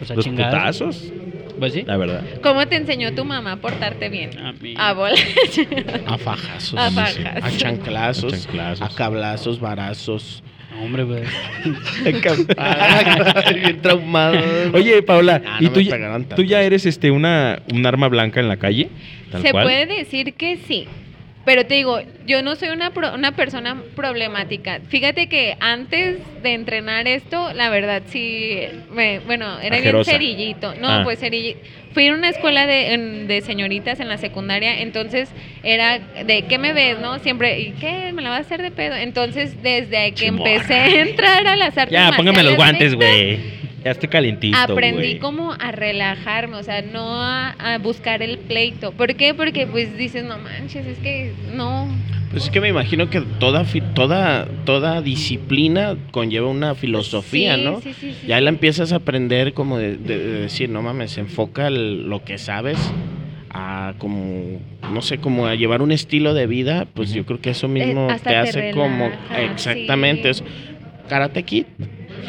[0.00, 0.52] O sea, Los chingados.
[0.54, 1.12] putazos,
[1.60, 1.84] Pues sí.
[1.86, 2.22] la verdad.
[2.42, 4.36] ¿Cómo te enseñó tu mamá a portarte bien?
[4.38, 4.74] A mí.
[4.76, 5.14] A bola.
[6.08, 6.14] A.
[6.14, 6.76] A fajazos.
[6.76, 6.90] A
[7.56, 8.32] chanclazos.
[8.32, 8.82] A chanclazos.
[8.82, 10.42] A cablazos, varazos.
[10.72, 11.28] No, Hombre, pues.
[12.58, 14.38] Ah, bien traumado.
[14.72, 18.40] Oye, Paola, Ah, ¿y no tú, me ya- tú eres este una un arma blanca
[18.40, 18.88] en la calle?
[19.30, 19.64] Tal Se cual.
[19.64, 20.86] puede decir que sí.
[21.44, 24.80] Pero te digo, yo no soy una, pro- una persona problemática.
[24.88, 28.58] Fíjate que antes de entrenar esto, la verdad sí,
[28.92, 30.18] me- bueno, era Ajerosa.
[30.18, 30.74] bien cerillito.
[30.74, 31.00] No, Ah.
[31.02, 31.58] pues cerillito.
[31.92, 35.28] Fui a una escuela de, en- de señoritas en la secundaria, entonces
[35.64, 37.18] era de, ¿qué me ves, no?
[37.18, 38.12] Siempre, ¿y qué?
[38.12, 38.94] ¿Me la vas a hacer de pedo?
[38.94, 43.59] Entonces, desde que empecé a entrar a las artes Ya, póngame los guantes, güey.
[43.84, 45.18] Ya estoy calientito, aprendí güey.
[45.18, 48.92] como a relajarme, o sea, no a, a buscar el pleito.
[48.92, 49.32] ¿Por qué?
[49.32, 51.88] Porque pues dices, no manches, es que no.
[52.30, 53.64] Pues es que me imagino que toda,
[53.94, 57.80] toda, toda disciplina conlleva una filosofía, Sí, ¿no?
[57.80, 61.16] sí, sí, sí, ya la empiezas a aprender como de, de- de decir, no mames,
[61.18, 62.78] enfoca el- lo que sabes
[63.52, 64.60] a como,
[64.92, 68.10] no sé, como a llevar un estilo de vida, pues yo creo que eso mismo
[68.10, 70.44] Eh, te te hace como, exactamente, sí.
[70.44, 71.64] es Karate Kid.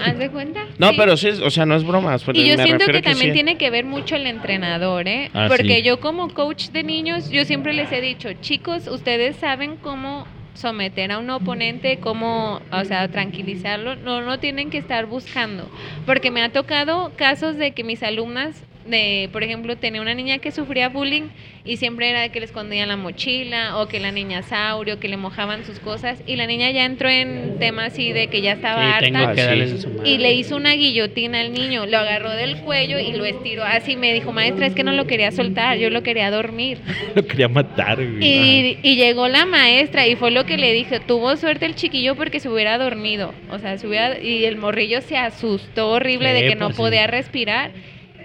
[0.03, 0.61] ¿Haz de cuenta?
[0.77, 0.95] No, Sí.
[0.97, 2.23] pero sí, o sea, no es bromas.
[2.23, 3.33] pero Y yo siento que también sí.
[3.33, 5.29] tiene que ver mucho el entrenador, ¿eh?
[5.33, 5.81] Ah, Porque sí.
[5.83, 11.11] yo como coach de niños, yo siempre les he dicho, chicos, ustedes saben cómo someter
[11.11, 15.69] a un oponente, cómo, o sea, tranquilizarlo, no, no tienen que estar buscando.
[16.05, 20.39] Porque me ha tocado casos de que mis alumnas, de, por ejemplo, tenía una niña
[20.39, 21.29] que sufría bullying
[21.63, 25.07] y siempre era de que le escondían la mochila o que la niña saurio, que
[25.07, 28.53] le mojaban sus cosas y la niña ya entró en temas así de que ya
[28.53, 29.35] estaba Sí, harta.
[29.35, 29.75] que.
[30.09, 33.95] Y le hizo una guillotina al niño, lo agarró del cuello y lo estiró así.
[33.95, 36.79] Me dijo, maestra, es que no lo quería soltar, yo lo quería dormir.
[37.15, 37.99] Lo quería matar.
[38.01, 42.15] Y, y llegó la maestra y fue lo que le dije, tuvo suerte el chiquillo
[42.15, 43.33] porque se hubiera dormido.
[43.51, 46.77] O sea, se hubiera, y el morrillo se asustó horrible Sí, de que no pues
[46.77, 46.81] sí.
[46.81, 47.71] podía respirar.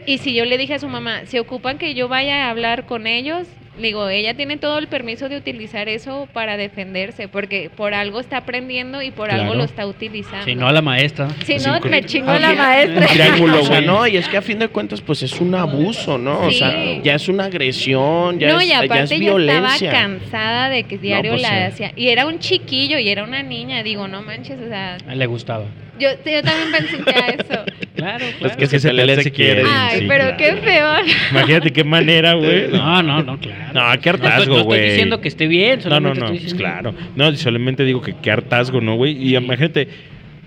[0.06, 2.86] Y si yo le dije a su mamá, se ocupan que yo vaya a hablar
[2.86, 3.46] con ellos,
[3.78, 8.38] digo, ella tiene todo el permiso de utilizar eso para defenderse, porque por algo está
[8.38, 10.44] aprendiendo y por algo lo está utilizando.
[10.44, 11.28] Si no, a la maestra.
[11.44, 13.06] Si no, me chingo Ah, la maestra.
[13.08, 13.86] Triángulo, O sea, güey.
[13.86, 16.40] no, y es que a fin de cuentas, pues es un abuso, ¿no?
[16.42, 19.74] O sea, ya es una agresión, ya, no, es, y ya aparte es ya, violencia.
[19.88, 21.54] estaba cansada de que diario pues, la sí.
[21.84, 21.92] hacía.
[21.96, 23.82] Y era un chiquillo y era una niña.
[23.82, 25.64] Digo, no manches, o sea, le gustaba.
[25.98, 26.96] Yo, yo también pensé
[27.38, 27.64] eso.
[27.96, 28.56] Claro, Los claro.
[28.58, 29.64] que se se pelean pelean se se quieren.
[29.64, 29.80] quieren.
[29.80, 30.36] Ay, sí, pero claro.
[30.36, 30.86] qué feo.
[31.30, 32.68] Imagínate qué manera, güey.
[32.68, 33.72] No, no, no, claro.
[33.72, 34.88] No, qué No estoy- hartazgo, no estoy güey.
[34.90, 36.94] diciendo que esté bien, No, no, no, estoy pues diciendo- claro.
[37.16, 39.12] No, solamente digo que qué hartazgo, ¿no, güey?
[39.16, 39.88] Y imagínate,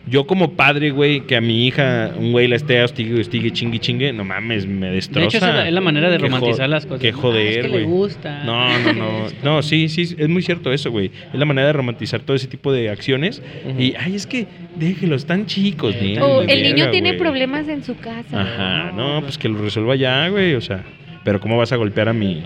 [0.07, 3.79] yo como padre, güey, que a mi hija, un güey la esté hostigue, hostigue, chingue,
[3.79, 5.19] chingue, no mames, me destroza.
[5.21, 7.01] De hecho, esa es la, es la manera de romantizar las cosas.
[7.01, 7.17] Qué ¿no?
[7.17, 7.81] Ah, joder, es que güey.
[7.81, 8.43] le gusta.
[8.43, 9.09] No, no, no.
[9.43, 11.11] No, sí, sí, es muy cierto eso, güey.
[11.33, 13.41] Es la manera de romantizar todo ese tipo de acciones.
[13.77, 17.19] Y, ay, es que déjelos, tan chicos, Eh, O el niño tiene güey.
[17.19, 18.41] problemas en su casa.
[18.41, 20.83] Ajá, no, pues que lo resuelva ya, güey, o sea.
[21.23, 22.41] Pero ¿cómo vas a golpear a mi,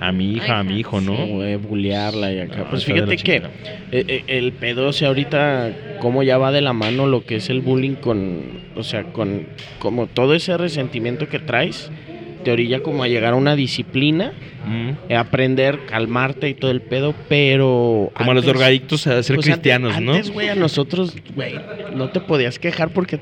[0.00, 1.16] a mi hija, a mi hijo, no?
[1.16, 2.58] Sí, güey, bulearla y acá.
[2.58, 3.42] No, pues fíjate que eh,
[3.90, 7.50] eh, el pedo, o sea, ahorita, cómo ya va de la mano lo que es
[7.50, 8.42] el bullying con,
[8.76, 9.46] o sea, con
[9.78, 11.90] como todo ese resentimiento que traes,
[12.44, 14.32] te orilla como a llegar a una disciplina,
[14.66, 14.90] Mm.
[15.08, 18.10] eh, aprender, calmarte y todo el pedo, pero...
[18.14, 20.12] Como a los drogadictos a ser pues, cristianos, antes- ¿no?
[20.12, 21.54] Antes, güey, a nosotros, güey,
[21.94, 23.18] no te podías quejar porque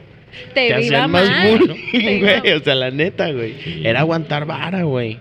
[0.54, 1.58] Te, hacían más mal.
[1.58, 2.52] bullying, güey.
[2.52, 3.54] O sea, la neta, güey.
[3.84, 5.18] Era aguantar vara, güey.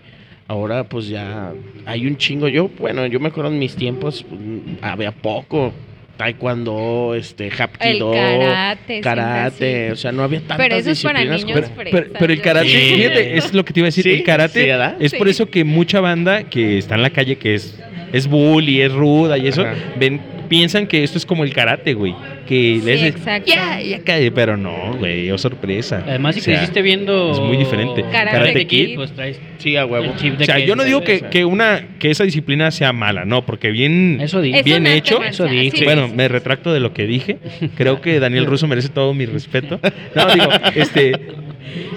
[0.48, 1.54] Ahora, pues ya
[1.86, 2.48] hay un chingo.
[2.48, 5.74] Yo, bueno, yo me acuerdo en mis tiempos, mm, había poco.
[6.18, 9.02] Taekwondo, este, El Hapkido, karate.
[9.02, 9.92] karate.
[9.92, 12.20] O sea, no había tantas Pero eso es para disciplinas niños como- Pero, fresas, pero-
[12.20, 12.94] pero el karate, Sí.
[12.96, 14.04] fíjate, es lo que te iba a decir.
[14.04, 17.56] Sí, el karate es por eso que mucha banda que está en la calle, que
[17.56, 17.78] es,
[18.14, 19.74] es bully, es ruda y eso, Ajá.
[20.00, 22.16] ven, piensan que esto es como el karate, güey.
[22.48, 23.52] Que Sí, les exacto.
[23.52, 26.04] ya, ya cae, pero no, güey, oh sorpresa.
[26.08, 27.32] Además, si O sea, creciste viendo.
[27.32, 28.04] es muy diferente.
[28.12, 30.06] Karate Karate Kid, Kid, pues traes Sí, a huevo.
[30.06, 31.30] el chip de O sea, que yo no digo que, esa.
[31.30, 35.24] que una que esa disciplina sea mala, no, porque bien Eso bien hecho.
[35.24, 35.78] Eso dije.
[35.78, 37.38] sí, bueno, sí, me retracto de lo que dije.
[37.78, 39.80] Creo que Daniel Russo merece todo mi respeto.
[40.16, 41.14] No, digo, este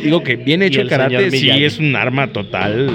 [0.02, 2.90] digo que bien hecho Y el karate sí es un arma total.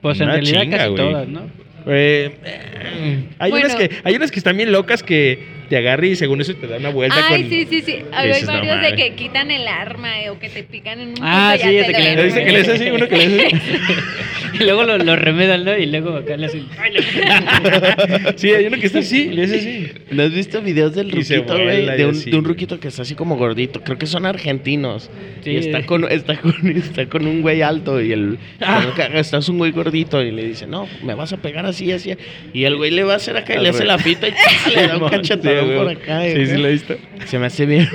[0.00, 1.02] Pues en realidad chinga, casi güey.
[1.02, 1.63] todas, ¿no?
[1.86, 3.66] Eh, eh, hay Bueno.
[3.66, 6.66] unas que hay unas que están bien locas que te agarran y según eso te
[6.66, 7.98] dan una vuelta Ay, con sí, sí, sí.
[8.12, 11.08] Hay Dices, no varios de que quitan el arma eh, o que te pican en
[11.08, 12.24] un Ah, sí, te que le-.
[12.24, 13.56] Dice que le hace así, uno que le hace así.
[14.60, 15.76] Y luego lo, lo remedan, ¿no?
[15.76, 16.66] Y luego acá le hacen.
[18.36, 19.88] Sí, hay uno que está así, le hace así.
[20.10, 21.86] ¿No has visto videos del ruquito, güey?
[21.96, 23.80] De un, de un ruquito que está así como gordito.
[23.82, 25.10] Creo que son argentinos.
[25.42, 25.50] Sí.
[25.50, 28.38] Y está con, está, con, está con un güey alto y el...
[28.60, 28.84] Ah.
[29.14, 32.14] Estás un güey gordito y le dice, no, me vas a pegar así, así.
[32.52, 34.32] Y el güey le va a hacer acá y Al le hace la pita y
[34.74, 35.76] le da un Sí, cachetadón güey.
[35.78, 36.22] por acá.
[36.24, 36.96] Sí, sí lo he visto.
[37.26, 37.88] Se me hace bien.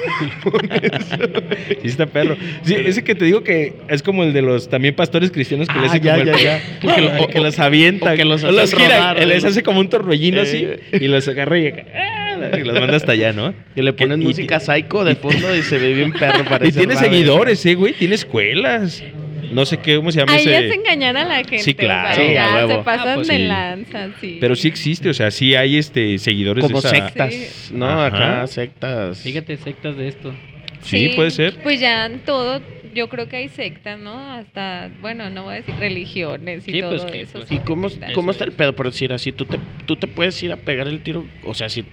[1.81, 2.35] Sí, está perro.
[2.63, 5.73] Sí, ese que te digo que es como el de los también pastores cristianos que
[5.77, 6.95] Ah, le hacen ya, como el- ya, ya.
[6.95, 8.13] Que, lo- que los avienta.
[8.13, 9.33] O que los o hacen gira, rodar, él ¿no?
[9.35, 10.79] les hace como un torbellino así Eh.
[11.01, 13.53] y los agarra y, ah, y los manda hasta allá, ¿no?
[13.75, 16.39] Y le ponen y- música psycho de fondo y se ve bien perro.
[16.45, 17.93] Y Parece tiene seguidores, eh, güey.
[17.93, 19.03] Tiene escuelas.
[19.51, 20.75] No sé qué, cómo se llama Ahí ya es ese.
[20.75, 21.57] engañar a la gente.
[21.59, 22.11] Sí, claro.
[22.11, 22.69] o sea, Sí, a ya huevo.
[22.77, 23.43] se pasan Ah, pues de sí.
[23.45, 24.37] lanza, sí.
[24.39, 26.95] Pero sí existe, o sea, sí hay este seguidores Como de esa.
[26.95, 27.73] sectas, Sí.
[27.73, 27.87] ¿no?
[27.89, 28.05] Ajá.
[28.41, 29.19] Acá, sectas.
[29.23, 30.35] Fíjate, sectas de esto.
[30.83, 31.55] Sí, puede ser.
[31.63, 32.61] Pues ya todo,
[32.93, 34.17] yo creo que hay sectas, ¿no?
[34.33, 37.39] Hasta, bueno, no voy a decir religiones y Sí, todo pues, que, eso.
[37.39, 38.35] pues, ¿Y cómo, cómo es.
[38.35, 38.73] está el pedo?
[38.75, 41.25] Por decir así, tú te, tú te puedes ir a pegar el tiro.
[41.43, 41.83] O sea, si,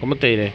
[0.00, 0.52] ¿cómo te diré?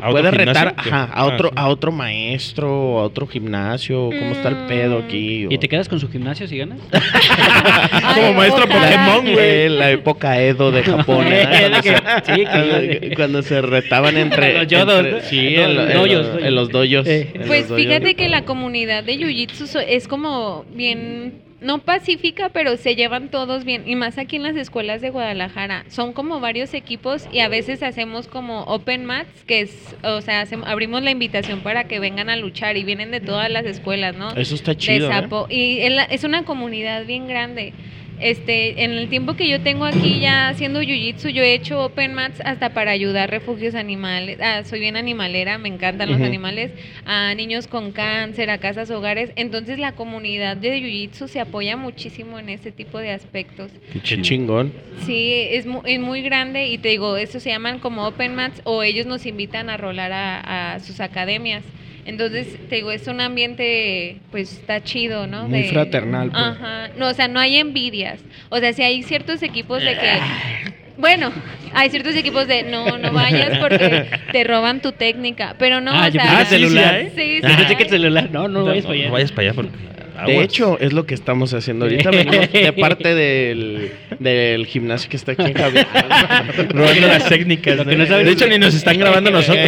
[0.00, 1.54] ¿A otro Puedes retar ajá, a, Ah, otro, sí.
[1.56, 4.10] a otro maestro, a otro gimnasio.
[4.10, 5.04] ¿Cómo está el pedo Mm.
[5.04, 5.46] aquí?
[5.48, 6.78] ¿Y te quedas con su gimnasio si ganas?
[8.14, 8.66] Como maestro.
[8.66, 9.68] Pokémon, güey.
[9.70, 11.26] La época Edo de Japón.
[11.28, 11.46] ¿eh?
[11.60, 14.58] Cuando se- sí, que- cuando- Cuando se retaban entre...
[14.58, 15.06] Los yodos.
[15.24, 17.06] Sí, No, en, doyos, en los doyos.
[17.06, 17.30] Eh.
[17.34, 17.86] en Pues los doyos.
[17.88, 21.34] fíjate que la comunidad de Jiu-Jitsu es como bien,
[21.66, 23.82] no pacífica, pero se llevan todos bien.
[23.86, 25.84] Y más aquí en las escuelas de Guadalajara.
[25.88, 30.40] Son como varios equipos y a veces hacemos como open mats, que es, o sea,
[30.42, 34.16] hacemos- abrimos la invitación para que vengan a luchar y vienen de todas las escuelas,
[34.16, 34.30] ¿no?
[34.36, 35.12] Eso está de chido, ¿eh?
[35.12, 35.46] sapo.
[35.50, 37.72] Y es una comunidad bien grande.
[38.20, 42.14] Este, en el tiempo que yo tengo aquí ya haciendo jiu-jitsu, yo he hecho open
[42.14, 44.38] mats hasta para ayudar a refugios animales.
[44.40, 46.70] Ah, soy bien animalera, me encantan los animales,
[47.04, 49.30] a niños con cáncer, a casas hogares.
[49.36, 53.70] Entonces la comunidad de jiu-jitsu se apoya muchísimo en ese tipo de aspectos.
[53.92, 54.72] Qué chingón.
[55.04, 58.60] Sí, es muy, es muy grande y te digo, eso se llaman como open mats
[58.64, 61.64] o ellos nos invitan a rolar a, a sus academias.
[62.06, 65.48] Entonces, te digo, es un ambiente, pues está chido, ¿no?
[65.48, 66.42] Muy fraternal, pues.
[66.42, 66.88] Ajá.
[66.96, 68.20] No, o sea, no hay envidias.
[68.48, 70.10] O sea, si hay ciertos equipos de que.
[70.98, 71.30] Bueno,
[71.74, 75.54] hay ciertos equipos de no, no vayas porque te roban tu técnica.
[75.58, 76.38] Pero no, ah, o yo sea.
[76.38, 77.00] pensé que sí, celular.
[77.02, 77.76] sí, Sí, sí, Yo pensé hay.
[77.76, 78.30] que el celular.
[78.30, 79.06] No, no, No, vayas para allá.
[79.08, 79.76] no vayas para allá porque.
[80.24, 82.10] De hecho, es lo que estamos haciendo ahorita.
[82.10, 85.86] Venimos de parte del, del gimnasio que está aquí en Javier.
[86.70, 87.80] robando las técnicas.
[87.86, 89.66] Que de hecho, ni nos están grabando nosotros.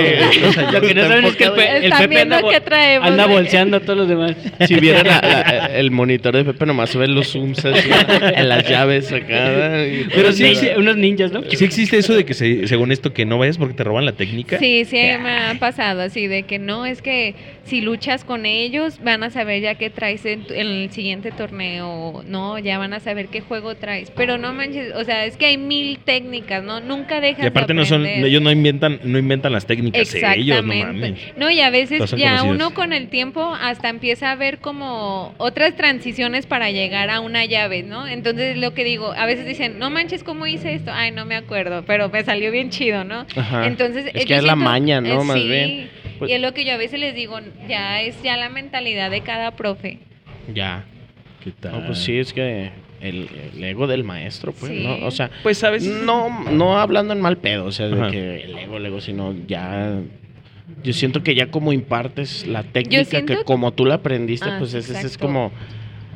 [0.72, 1.52] Lo que no saben es que el.
[1.52, 3.28] Pe- Pepe anda, traemos, güey.
[3.28, 4.36] bolseando a todos los demás.
[4.66, 7.88] Si vieran la- la- el monitor de Pepe, nomás ven los zooms así
[8.34, 9.26] en las llaves acá.
[10.14, 11.42] Pero sí, Unos sí, unos ninjas, ¿no?
[11.50, 14.12] ¿Sí existe eso de que se- según esto que no vayas porque te roban la
[14.12, 14.58] técnica?
[14.58, 17.34] Sí, sí me ha pasado así de que no, es que
[17.64, 22.22] si luchas con ellos van a saber ya que traes en en, el siguiente torneo,
[22.26, 24.10] no, ya van a saber qué juego traes.
[24.10, 26.80] Pero no manches, o sea, es que hay mil técnicas, ¿no?
[26.80, 30.64] Nunca dejas Y aparte de no son, ellos no inventan, no inventan las técnicas ellos,
[30.64, 31.14] no mames.
[31.36, 35.76] No, y a veces ya uno con el tiempo hasta empieza a ver como otras
[35.76, 38.06] transiciones para llegar a una llave, ¿no?
[38.06, 40.90] Entonces lo que digo, a veces dicen, no manches, ¿cómo hice esto?
[40.92, 43.26] Ay, no me acuerdo, pero me salió bien chido, ¿no?
[43.36, 43.66] Ajá.
[43.66, 45.22] Entonces, es que es la maña, ¿no?
[45.22, 45.90] eh, Más sí, bien.
[46.18, 49.10] Pues- y es lo que yo a veces les digo, ya es ya la mentalidad
[49.10, 49.98] de cada profe.
[50.52, 50.84] Ya.
[51.42, 51.72] ¿Qué tal?
[51.72, 52.70] No, pues sí, es que
[53.00, 54.82] el, el ego del maestro, pues, Sí.
[54.84, 55.06] ¿no?
[55.06, 58.10] O sea, Pues sabes, no, no hablando en mal pedo, o sea, de Ajá.
[58.10, 60.00] que el ego, el ego, sino ya.
[60.82, 64.74] Yo siento que ya como impartes la técnica que como tú la aprendiste, Ah, pues
[64.74, 65.52] ese es, como.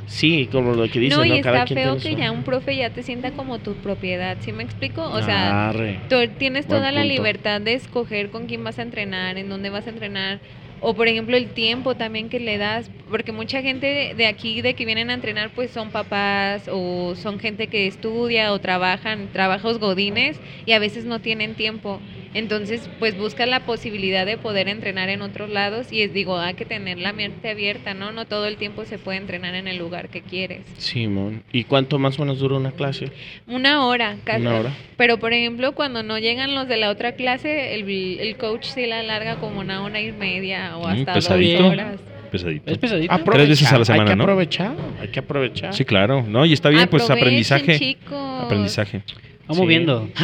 [0.07, 1.37] Sí, como lo que dicen, no, ¿no?
[1.37, 3.75] y Cada está quien feo que su- ya un profe ya te sienta como tu
[3.77, 5.03] propiedad, ¿sí me explico?
[5.05, 6.01] O sea, Arre.
[6.11, 7.15] Tú tienes Buen toda la punto.
[7.15, 10.41] libertad de escoger con quién vas a entrenar, en dónde vas a entrenar,
[10.83, 14.75] o por ejemplo el tiempo también que le das, porque mucha gente de- aquí, de
[14.75, 19.79] que vienen a entrenar, pues son papás o son gente que estudia o trabajan, trabajos
[19.79, 22.03] godines y a veces no tienen tiempo.
[22.35, 26.55] Entonces, pues busca la posibilidad de poder entrenar en otros lados y es digo, hay
[26.55, 28.11] que tener la mente abierta, ¿no?
[28.13, 30.63] No todo el tiempo se puede entrenar en el lugar que quieres.
[30.79, 31.43] Simón.
[31.53, 33.07] ¿Y cuánto más o menos dura una clase?
[33.47, 34.41] Una hora, casi.
[34.43, 34.71] Una hora.
[34.97, 38.87] Pero, por ejemplo, cuando no llegan los de la otra clase, el, el coach sí
[38.87, 41.63] la alarga como una hora y media o Mm, hasta pesadito.
[41.65, 41.97] dos horas.
[42.31, 42.71] pesadito.
[42.73, 43.13] Es pesadito.
[43.13, 44.23] Aprovechar, veces a la Hay semana, que ¿no?
[44.25, 44.73] aprovechar,
[45.03, 45.75] hay que aprovechar.
[45.75, 46.23] Sí, claro.
[46.27, 47.79] No, y está bien, pues Aprovechen, aprendizaje.
[47.79, 48.43] chicos.
[48.45, 49.03] Aprendizaje.
[49.49, 49.67] Vamos Sí.
[49.69, 50.09] viendo.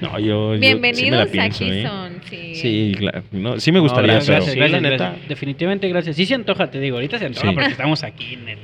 [0.00, 1.82] No, yo, yo sí me Bienvenidos la pienso, aquí ¿eh?
[1.86, 2.20] son.
[2.30, 2.54] Sí.
[2.54, 3.22] Sí, claro.
[3.32, 5.12] No, sí me gustaría, gracias, pero gracias, sí, gracias, la gracias.
[5.12, 5.28] neta.
[5.28, 6.16] Definitivamente gracias.
[6.16, 6.96] Sí se antoja, te digo.
[6.96, 7.54] Ahorita se antoja Sí.
[7.54, 8.58] porque estamos aquí en el...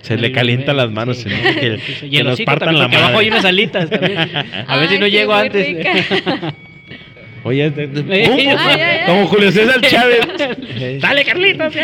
[0.00, 1.18] se le calientan las manos.
[1.18, 1.36] sí, ¿no?
[1.36, 2.06] sí, que sí, sí.
[2.06, 4.18] Y que el nos partan también, la porque abajo hay unas alitas también.
[4.66, 5.66] A ver si no sí, llego antes.
[5.66, 6.54] rica.
[7.42, 7.72] Oye,
[9.06, 10.20] como Julio César Chávez.
[11.00, 11.74] Dale, Carlitos.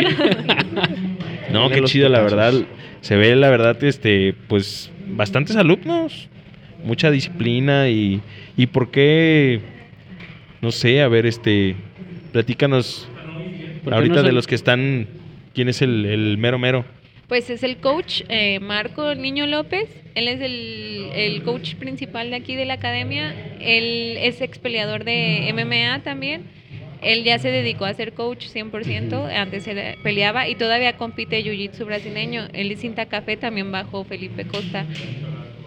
[1.51, 2.53] No, qué chido, la verdad.
[3.01, 6.29] Se ve, la verdad, este, pues, bastantes alumnos.
[6.83, 8.21] Mucha disciplina y,
[8.55, 9.61] y por qué,
[10.61, 11.75] no sé, a ver, este,
[12.31, 13.07] platícanos
[13.83, 15.07] ¿Por qué ahorita no de los que están,
[15.53, 16.85] ¿quién es el, el mero mero?
[17.27, 19.89] Pues es el coach eh, Marco Niño López.
[20.15, 23.33] Él es el, el coach principal de aquí de la academia.
[23.59, 26.43] Él es ex peleador de MMA también.
[27.01, 29.27] Él ya se dedicó a ser coach 100%.
[29.35, 32.47] Antes era- peleaba y todavía compite jiu-jitsu brasileño.
[32.53, 34.85] Él es cinta café, también bajo Felipe Costa.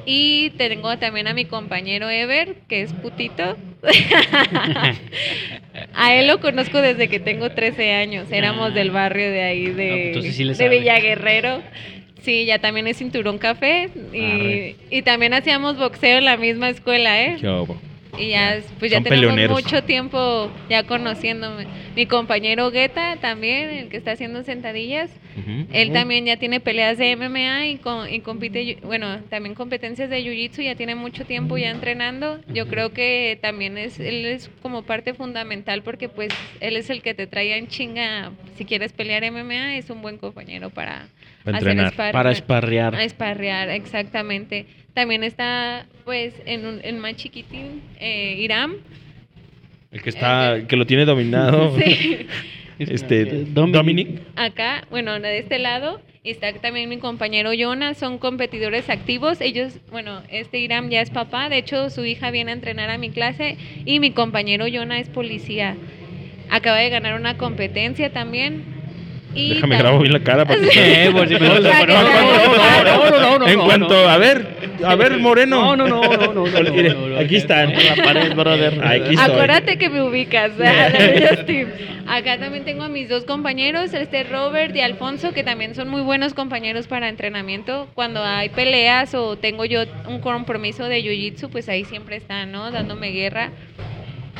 [0.07, 3.57] Y tengo también a mi compañero Ever, que es putito.
[5.95, 8.27] a él lo conozco desde que tengo 13 años.
[8.31, 8.75] Éramos Ah.
[8.75, 10.69] del barrio de ahí No, pues de, entonces sí le de.
[10.69, 11.63] Villaguerrero.
[12.23, 13.89] Sí, ya también es cinturón café.
[14.13, 17.37] Y, y también hacíamos boxeo en la misma escuela, ¿eh?
[17.41, 17.65] ¿Qué?
[18.19, 19.63] Y ya, pues ya Son tenemos peleoneros.
[19.63, 21.67] mucho tiempo ya conociéndome.
[21.97, 25.11] Mi compañero Guetta también, el que está haciendo sentadillas.
[25.73, 30.23] Él también ya tiene peleas de MMA y, con, y compite, bueno, también competencias de
[30.23, 32.41] Jiu-Jitsu, ya tiene mucho tiempo ya entrenando.
[32.49, 36.29] Yo creo que también es, él es como parte fundamental porque pues
[36.61, 40.19] él es el que te trae en chinga, si quieres pelear MMA, es un buen
[40.19, 41.07] compañero para,
[41.45, 41.93] Para hacer entrenar.
[41.93, 42.13] sparring.
[42.13, 42.95] Para esparrear.
[42.97, 44.67] A esparrear, exactamente.
[44.95, 48.77] También está pues en, un, en más chiquitín, eh, Iram.
[49.93, 51.77] El que está, el que lo tiene dominado.
[51.85, 52.27] Sí.
[52.81, 53.75] Este, Dominic.
[53.75, 54.21] Dominic.
[54.37, 59.43] acá, bueno, de este lado, y está también mi compañero Jonas, son competidores activos.
[59.43, 62.97] Ellos, bueno, este Iram ya es papá, de hecho su hija viene a entrenar a
[62.97, 65.77] mi clase y mi compañero Jonas es policía.
[66.51, 68.80] Acaba de ganar una competencia también.
[69.35, 70.69] Y Déjame grabo bien la cara para que
[71.05, 74.47] Eh, O sea, no, no, está no, En cuanto, a ver,
[74.85, 75.77] a ver, Moreno.
[75.77, 76.45] No, no, no, no, no,
[77.19, 77.55] aquí no.
[77.55, 78.85] En la pared, brother.
[78.85, 79.31] Aquí estoy.
[79.31, 80.53] Acuérdate que me ubicas.
[82.07, 86.03] Acá también tengo a mis dos compañeros, este Robert y Alfonso, que también son muy
[86.03, 87.89] buenos compañeros para entrenamiento.
[87.95, 92.73] Cuando hay peleas o tengo yo un compromiso de jiu-jitsu, pues ahí siempre están, ¿no?
[92.73, 93.51] Dándome guerra.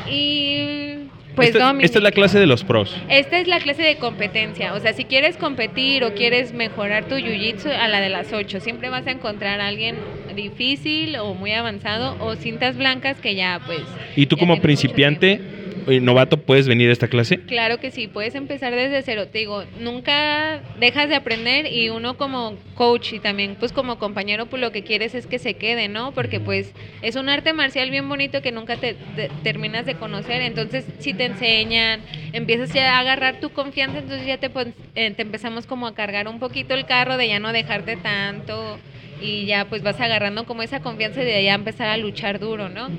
[0.09, 0.97] Y
[1.35, 1.85] pues esta, Dominic.
[1.85, 2.95] esta es la clase de los pros.
[3.09, 4.73] Esta es la clase de competencia.
[4.73, 8.59] O sea, si quieres competir o quieres mejorar tu jiu-jitsu, a la de las 8.
[8.59, 9.95] Siempre vas a encontrar a alguien
[10.35, 13.81] difícil o muy avanzado o cintas blancas que ya, pues.
[14.15, 15.39] Y tú como principiante,
[16.01, 17.39] novato, puedes venir a esta clase.
[17.39, 19.27] Claro que sí, puedes empezar desde cero.
[19.27, 24.45] Te digo, nunca dejas de aprender y uno como coach y también pues como compañero,
[24.45, 26.11] pues lo que quieres es que se quede, ¿no?
[26.13, 30.41] Porque pues es un arte marcial bien bonito que nunca te, te- terminas de conocer.
[30.41, 32.01] Entonces, si te enseñan,
[32.33, 34.49] empiezas ya a agarrar tu confianza, entonces ya te,
[34.95, 38.77] eh, te empezamos como a cargar un poquito el carro de ya no dejarte tanto
[39.21, 42.69] y ya pues vas agarrando como esa confianza y de ya empezar a luchar duro,
[42.69, 42.89] ¿no?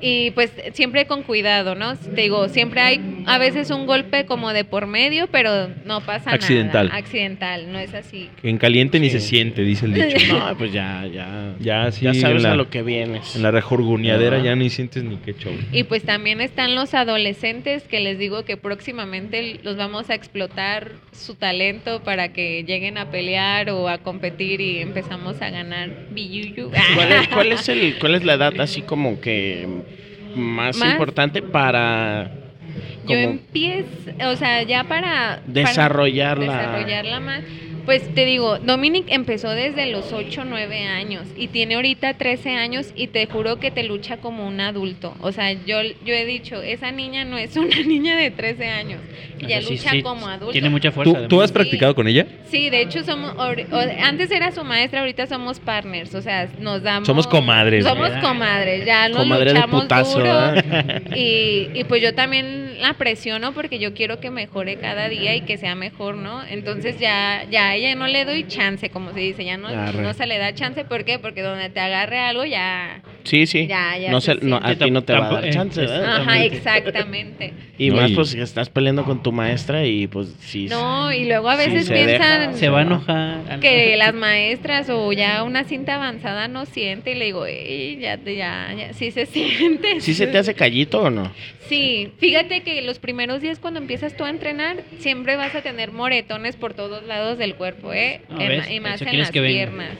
[0.00, 1.96] Y pues siempre con cuidado, ¿no?
[1.96, 6.30] Te digo, siempre hay a veces un golpe como de por medio, pero no pasa
[6.30, 6.86] Accidental.
[6.88, 6.98] nada.
[6.98, 7.72] Accidental.
[7.72, 8.28] no es así.
[8.42, 10.16] En caliente ni se siente, dice el dicho.
[10.38, 11.54] No, pues ya, ya.
[11.58, 13.34] Ya, sí, ya sabes la- a lo que vienes.
[13.36, 14.44] En la rejurguneadera Ajá.
[14.46, 15.52] ya ni sientes ni qué show.
[15.72, 20.92] Y pues también están los adolescentes que les digo que próximamente los vamos a explotar
[21.12, 26.70] su talento para que lleguen a pelear o a competir y empezamos a ganar billuyu.
[26.94, 29.66] ¿Cuál es, cuál es el, ¿Cuál es la edad así como que
[30.38, 30.92] más, Más.
[30.92, 32.30] importante para
[33.06, 33.88] Yo empiezo,
[34.30, 36.46] o sea, ya para desarrollarla?
[36.46, 37.40] para desarrollarla más.
[37.88, 42.50] Pues te digo, Dominic empezó desde los 8 o 9 años y tiene ahorita 13
[42.50, 45.14] años y te juro que te lucha como un adulto.
[45.22, 49.00] O sea, yo, yo he dicho, esa niña no es una niña de 13 años,
[49.40, 50.52] ella O sea, sí, lucha sí, como adulto.
[50.52, 51.12] Tiene mucha fuerza.
[51.12, 51.28] ¿Tú, además.
[51.30, 51.54] ¿Tú has Sí.
[51.54, 52.26] practicado con ella?
[52.50, 56.46] Sí, de hecho somos or- o- antes era su maestra, ahorita somos partners, o sea,
[56.60, 58.20] nos damos Somos comadres, Somos ¿verdad?
[58.20, 60.52] comadres, ya nos Comadre de luchamos putazo, duro.
[61.16, 65.40] Y, y pues yo también la presiono porque yo quiero que mejore cada día y
[65.40, 66.44] que sea mejor, ¿no?
[66.44, 70.02] Entonces ya ya ella no le doy chance, como se dice, ya no, Arre.
[70.02, 71.18] no se le da chance, ¿por qué?
[71.18, 73.66] Porque donde te agarre algo ya Sí, sí.
[73.66, 75.86] Ya, ya no se no, a ti no te va a dar Tampoco- chance, eh,
[75.86, 76.16] ¿verdad?
[76.22, 77.52] Ajá, Exactamente.
[77.76, 80.66] Y No, más y- pues que estás peleando con tu maestra y pues sí.
[80.68, 82.52] No, y luego a Sí, veces se piensan deja.
[82.54, 83.60] Se va a enojar.
[83.60, 88.16] que las maestras o ya una cinta avanzada no siente y le digo, "Ey, ya,
[88.18, 90.00] te- ya, ya, sí se siente.
[90.00, 91.30] ¿Sí se te hace callito o no?
[91.68, 95.92] Sí, fíjate que los primeros días cuando empiezas tú a entrenar, siempre vas a tener
[95.92, 98.22] moretones por todos lados del cuerpo, ¿eh?
[98.30, 98.70] No, En- ¿ves?
[98.70, 99.90] y más Eso en las que piernas.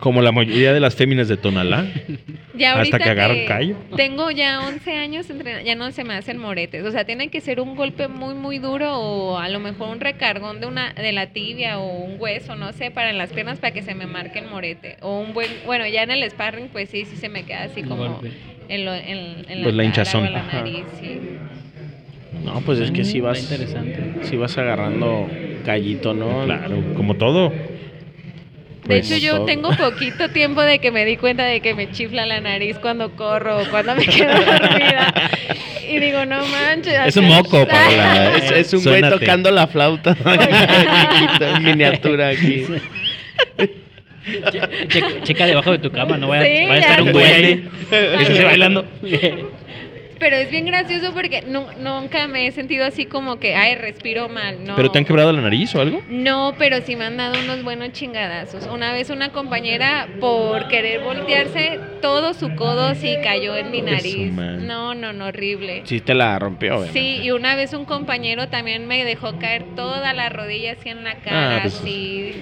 [0.00, 1.86] Como la mayoría de las féminas de Tonalá.
[2.54, 3.76] Ya Hasta ahorita que agarran callo.
[3.96, 6.84] Tengo ya 11 años entrenando, ya no se me hacen moretes.
[6.84, 10.00] O sea, tiene que ser un golpe muy, muy duro o a lo mejor un
[10.00, 13.58] recargón de una de la tibia o un hueso, no sé, para en las piernas
[13.58, 14.96] para que se me marque el morete.
[15.00, 17.82] O un buen, bueno, ya en el sparring, pues sí, sí se me queda así
[17.82, 18.20] como
[18.68, 20.24] en, lo- en, en Pues la hinchazón.
[20.24, 20.58] o en la Ajá.
[20.58, 21.20] nariz, sí.
[22.44, 23.48] No, pues es que sí Mm, vas,
[24.20, 25.30] sí vas agarrando
[25.64, 26.44] callito, ¿no?
[26.44, 27.52] Claro, como todo.
[28.84, 29.44] De hecho, yo todo.
[29.46, 33.12] tengo poquito tiempo de que me di cuenta de que me chifla la nariz cuando
[33.12, 35.14] corro o cuando me quedo dormida.
[35.88, 36.94] Y digo, no manches.
[37.06, 38.32] Es un moco, Paola.
[38.36, 40.16] Es, es un güey tocando la flauta
[41.40, 42.64] en miniatura aquí.
[44.26, 47.24] Che- checa, checa debajo de tu cama, no vaya, Sí, vaya a estar un güey
[47.26, 47.68] ahí.
[47.90, 48.86] Que se esté bailando.
[50.22, 54.28] Pero es bien gracioso porque nu- nunca me he sentido así como que, ay, respiro
[54.28, 54.64] mal.
[54.64, 54.76] No.
[54.76, 56.00] ¿Pero te han quebrado la nariz o algo?
[56.08, 58.68] No, pero sí me han dado unos buenos chingadazos.
[58.72, 64.30] Una vez una compañera, por querer voltearse, todo su codo sí cayó en mi nariz.
[64.32, 65.82] No, no, no, horrible.
[65.86, 67.00] Sí te la rompió, obviamente.
[67.00, 71.02] Sí, y una vez un compañero también me dejó caer toda la rodilla así en
[71.02, 72.32] la cara, Ah, pues- así.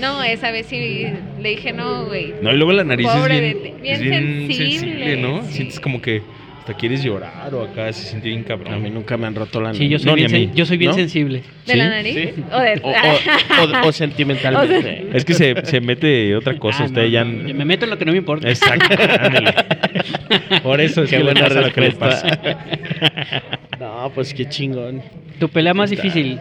[0.00, 1.08] No, esa vez sí
[1.40, 2.34] le dije, no, güey.
[2.40, 3.74] No, y luego la nariz Pobre es bien.
[3.82, 4.12] Bien es bien
[4.46, 5.42] sensible, sensible, ¿no?
[5.42, 5.52] sí.
[5.54, 6.22] Sientes como que
[6.66, 8.74] hasta quieres llorar o acá se siente bien cabrón.
[8.74, 9.78] A mí nunca me han roto la nariz.
[9.78, 10.46] Sí, yo soy, No, bien, a mí.
[10.48, 10.96] sen- yo soy bien ¿No?
[10.96, 11.42] sensible.
[11.64, 11.78] ¿De ¿Sí?
[11.78, 12.14] la nariz?
[12.14, 12.42] ¿Sí?
[12.52, 12.80] O de...
[12.82, 15.06] O, o- o- o sentimentalmente.
[15.14, 17.22] Es que se, se mete otra cosa, Ah, usted no, ya...
[17.24, 18.48] no, yo me meto en lo que no me importa.
[18.48, 18.84] Exacto.
[20.64, 22.26] Por eso es Qué que le buena pasa lo que le pasa.
[22.26, 23.42] respuesta.
[23.78, 25.02] No, pues qué chingón.
[25.38, 26.02] Tu pelea más Está.
[26.02, 26.38] difícil.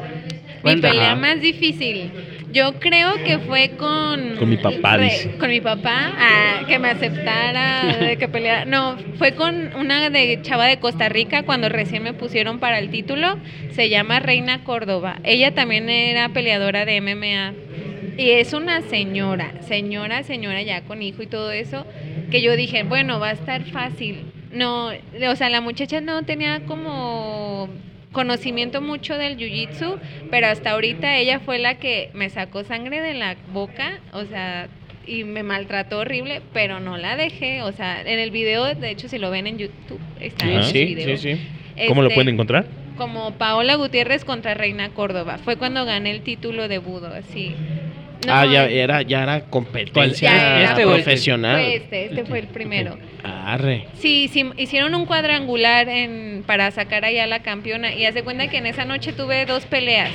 [0.65, 2.11] Mi pelea más difícil.
[2.51, 4.37] Yo creo que fue con...
[4.37, 5.35] Con mi papá, dice.
[5.37, 8.63] Con mi papá, ah, que me aceptara, de que peleara.
[8.63, 12.89] No, fue con una de chava de Costa Rica cuando recién me pusieron para el
[12.89, 13.37] título.
[13.71, 15.19] Se llama Reina Córdoba.
[15.25, 17.53] Ella también era peleadora de MMA.
[18.17, 21.85] Y es una señora, señora, señora ya con hijo y todo eso,
[22.31, 24.31] que yo dije, bueno, va a estar fácil.
[24.53, 24.91] No,
[25.29, 27.67] o sea, la muchacha no tenía como
[28.15, 29.99] conocimiento mucho del jiu-jitsu,
[30.31, 34.67] pero hasta ahorita ella fue la que me sacó sangre de la boca, o sea,
[35.05, 39.09] y me maltrató horrible, pero no la dejé, o sea, en el video, de hecho,
[39.09, 40.59] si lo ven en YouTube, está en Ajá.
[40.67, 41.17] el Sí, video.
[41.17, 41.41] sí, sí.
[41.89, 42.65] ¿Cómo lo Este, pueden encontrar?
[42.97, 45.37] como Paola Gutiérrez contra Reina Córdoba.
[45.43, 47.53] Fue cuando gané el título de budo, así.
[48.25, 50.93] No, ah, ya era, ya era competencia Ya era ¿Este este?
[50.93, 51.55] profesional.
[51.61, 52.97] Fue este, este fue el primero.
[53.23, 53.87] Arre.
[53.99, 58.47] Sí, sí, hicieron un cuadrangular en, para sacar allá a la campeona y hace cuenta
[58.47, 60.11] que en esa noche tuve dos peleas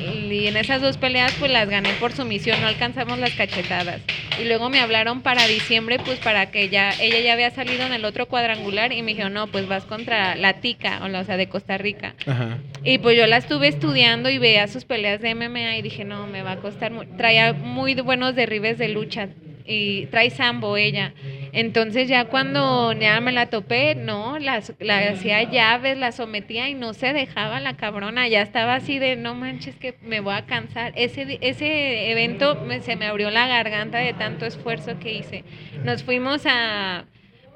[0.00, 4.00] y en esas dos peleas pues las gané por sumisión, no alcanzamos las cachetadas.
[4.40, 7.92] Y luego me hablaron para diciembre pues para que ya, ella ya había salido en
[7.92, 11.48] el otro cuadrangular y me dijeron, no, pues vas contra la tica, o sea, de
[11.48, 12.14] Costa Rica.
[12.26, 12.58] Ajá.
[12.84, 16.26] Y pues yo la estuve estudiando y veía sus peleas de MMA y dije, no,
[16.26, 16.92] me va a costar.
[17.16, 19.28] Traía muy buenos derribes de lucha
[19.66, 21.12] y trae sambo ella.
[21.52, 26.74] Entonces ya cuando ya me la topé, no, la, la hacía llaves, la sometía y
[26.74, 28.28] no se dejaba la cabrona.
[28.28, 30.92] Ya estaba así de, no manches que me voy a cansar.
[30.96, 35.44] Ese, ese evento me- se me abrió la garganta de tanto esfuerzo que hice.
[35.82, 37.06] Nos fuimos a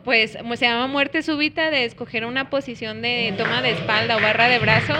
[0.05, 4.49] pues se llama muerte súbita de escoger una posición de toma de espalda o barra
[4.49, 4.93] de brazo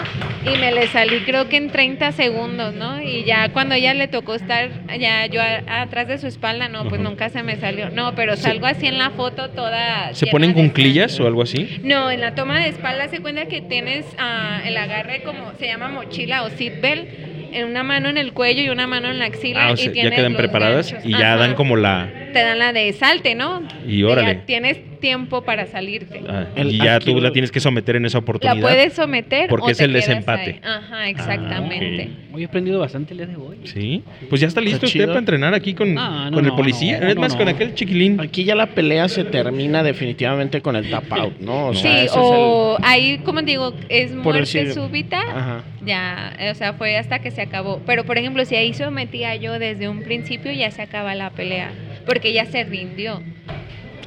[0.45, 3.01] y me le salí creo que en 30 segundos, ¿no?
[3.01, 6.83] Y ya cuando ella le tocó estar ya yo a- atrás de su espalda, no,
[6.89, 7.09] pues Ajá.
[7.09, 7.89] nunca se me salió.
[7.89, 10.13] No, pero salgo así en la foto toda...
[10.13, 11.79] ¿Se ponen cunclillas o algo así?
[11.83, 15.67] No, en la toma de espalda se cuenta que tienes ah, el agarre como se
[15.67, 17.07] llama mochila o seatbelt,
[17.53, 19.77] en una mano en el cuello y una mano en la axila Ah, o y
[19.77, 21.09] sea, ya tienes quedan preparadas ganchos.
[21.09, 21.37] y ya Ajá.
[21.37, 22.09] dan como la...
[22.35, 23.63] te dan la de salte, ¿no?
[23.87, 24.35] Y órale.
[24.35, 26.21] Ya tienes tiempo para salirte.
[26.27, 28.55] ah, El- y ya aquí tú la tienes que someter en esa oportunidad.
[28.55, 30.41] La puedes someter Porque o es te el desempate.
[30.41, 30.59] ahí.
[30.63, 32.03] Ajá, exactamente.
[32.29, 32.35] ok.
[32.35, 33.57] Hoy he aprendido bastante el día de hoy.
[33.63, 36.51] Sí, pues ya está listo Está usted para entrenar aquí con, Ah, no, con el
[36.53, 36.99] policía.
[36.99, 37.37] no, es no, más, no.
[37.39, 38.19] con aquel chiquilín.
[38.19, 41.67] Aquí ya la pelea se termina definitivamente con el tap out, ¿no?
[41.67, 45.21] O Sí, sea, es o ahí, como digo, es muerte decir- súbita.
[45.21, 45.63] Ajá.
[45.85, 47.79] Ya, o sea, fue hasta que se acabó.
[47.85, 51.69] Pero, por ejemplo, si ahí sometía yo desde un principio, ya se acaba la pelea.
[52.05, 53.21] Porque ya se rindió.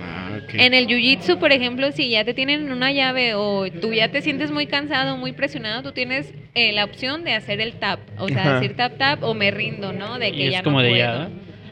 [0.00, 0.38] Ah.
[0.52, 4.08] En el jiu-jitsu, por ejemplo, si ya te tienen en una llave o tú ya
[4.08, 8.00] te sientes muy cansado, muy presionado, tú tienes eh, la opción de hacer el tap.
[8.18, 8.60] O sea, Ajá.
[8.60, 10.18] decir tap tap o me rindo, ¿no?
[10.18, 11.02] De Y que es ya como no de puedo.
[11.02, 11.28] ya,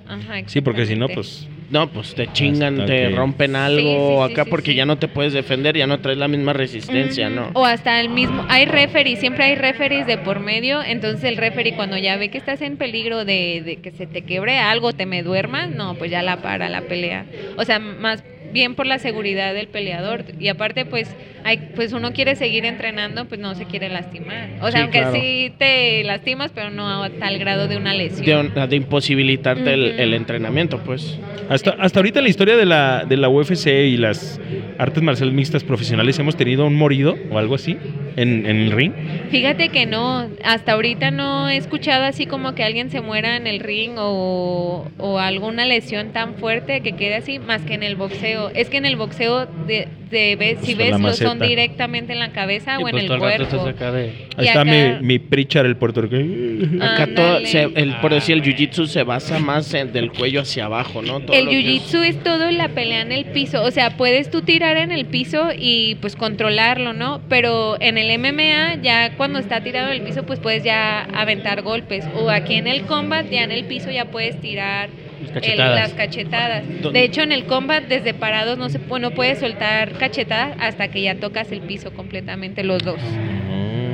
[0.08, 1.14] Ajá, Sí, porque si no, exactamente.
[1.14, 1.48] pues...
[1.70, 4.70] No, pues te chingan, Hasta te que- rompen algo Sí, sí, sí, acá sí, porque
[4.70, 4.76] sí.
[4.76, 7.28] ya no te puedes defender, ya no traes la misma resistencia.
[7.28, 7.50] ¿no?
[7.54, 11.74] O hasta el mismo, hay referees, siempre hay referees de por medio, entonces el referee
[11.74, 15.06] cuando ya ve que estás en peligro de, de que se te quebre algo, te
[15.06, 17.26] me duermas, no, pues ya la para la pelea.
[17.56, 18.22] O sea, más
[18.56, 23.26] bien por la seguridad del peleador y aparte pues hay pues uno quiere seguir entrenando,
[23.26, 24.48] pues no se quiere lastimar.
[24.62, 25.14] O sea, Sí, aunque claro.
[25.14, 28.24] sí te lastimas, pero no a tal grado de una lesión.
[28.54, 31.18] De, un- de imposibilitarte el entrenamiento, pues.
[31.50, 34.40] Hasta, hasta ahorita en la historia de la, de la UFC y las
[34.78, 37.76] artes marciales mixtas profesionales hemos tenido un morido o algo así
[38.16, 38.92] en, en el ring.
[39.30, 43.46] Fíjate que no, hasta ahorita no he escuchado así como que alguien se muera en
[43.46, 47.96] el ring o, o alguna lesión tan fuerte que quede así, más que en el
[47.96, 48.45] boxeo.
[48.54, 52.30] Es que en el boxeo, de, de- ves- si ves, lo son directamente en la
[52.32, 53.42] cabeza Y o en pues el cuerpo.
[53.42, 54.04] estás acá de...
[54.36, 54.70] Ahí Y está acá-
[55.00, 56.82] mi, mi Pritchard, el puertorriqueño.
[56.84, 60.66] Acá todo, se- el, por decir, el jiu-jitsu se basa más en del cuello hacia
[60.66, 61.20] abajo, ¿no?
[61.20, 64.30] Todo El que es- jiu-jitsu es todo la pelea en el piso, o sea, puedes
[64.30, 67.20] tú tirar en el piso y pues controlarlo, ¿no?
[67.28, 71.62] Pero en el MMA ya cuando está tirado en el piso pues puedes ya aventar
[71.62, 74.88] golpes o aquí en el combat ya en el piso ya puedes tirar
[75.26, 75.74] Las el- cachetadas.
[75.80, 76.64] las cachetadas.
[76.82, 76.98] ¿Dónde?
[77.00, 81.02] De hecho en el combat desde parados no se no puedes soltar cachetadas hasta que
[81.02, 83.00] ya tocas el piso completamente los dos.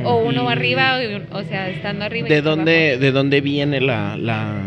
[0.04, 0.98] O uno Y- arriba,
[1.30, 2.28] o, sea, estando arriba.
[2.28, 3.00] ¿De dónde, abajo.
[3.02, 4.60] ¿De dónde viene la, la,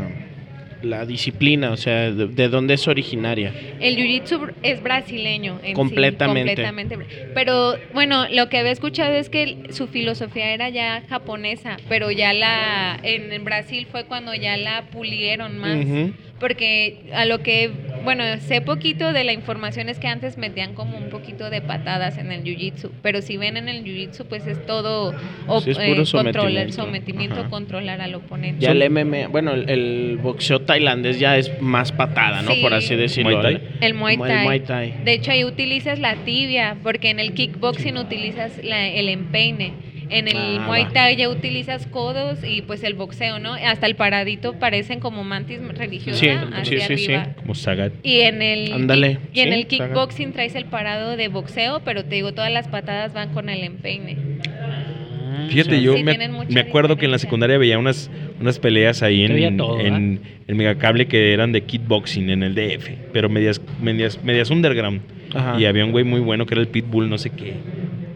[0.81, 1.71] la disciplina?
[1.71, 3.51] O sea, de, de dónde es originaria?
[3.81, 5.59] El jiu-jitsu es brasileño.
[5.61, 6.63] en sí, Completamente.
[6.63, 6.97] completamente.
[7.33, 12.31] Pero bueno, lo que había escuchado es que su filosofía era ya japonesa, pero ya
[12.31, 12.97] la.
[13.03, 15.75] En, en Brasil fue cuando ya la pulieron más.
[15.85, 16.13] Ujú.
[16.45, 17.71] Porque a lo que.
[18.03, 22.19] Bueno, sé poquito de la información es que antes metían como un poquito de patadas
[22.19, 22.91] en el jiu-jitsu.
[23.01, 25.15] Pero si ven en el jiu-jitsu, pues es todo.
[25.47, 26.73] O, Sí, es puro controlar, sometimiento.
[26.75, 27.49] sometimiento, Ajá.
[27.49, 28.61] controlar al oponente.
[28.63, 32.51] Ya el MMA, bueno, el, el boxeo tailandés ya es más patada, ¿no?
[32.51, 32.61] Sí.
[32.61, 33.39] Por así decirlo.
[33.41, 33.67] Muay Thai.
[33.81, 34.31] El Muay Thai.
[34.37, 34.93] el Muay Thai.
[35.03, 39.73] De hecho, ahí utilizas la tibia, porque en el kickboxing utilizas la- el empeine.
[40.09, 40.87] En el Ah, Muay.
[40.93, 43.53] Thai ya utilizas codos y pues el boxeo, ¿no?
[43.53, 47.13] Hasta el paradito parecen como mantis religiosa Sí, hacia sí, sí.
[47.37, 47.93] Como Sagat.
[48.03, 51.81] Y en el Ándale, y en sí, el está kickboxing traes el parado de boxeo,
[51.83, 54.17] pero te digo, todas las patadas van con el empeine.
[54.47, 56.17] Ah, Fíjate, yo Sí, me,
[56.49, 60.57] me acuerdo que en la secundaria veía unas, unas peleas ahí en, todo, en, en
[60.57, 65.01] Megacable que eran de kickboxing en el DF, pero medias, medias, medias underground.
[65.33, 65.59] Ajá.
[65.59, 67.55] Y había un güey muy bueno que era el Pitbull, no sé qué.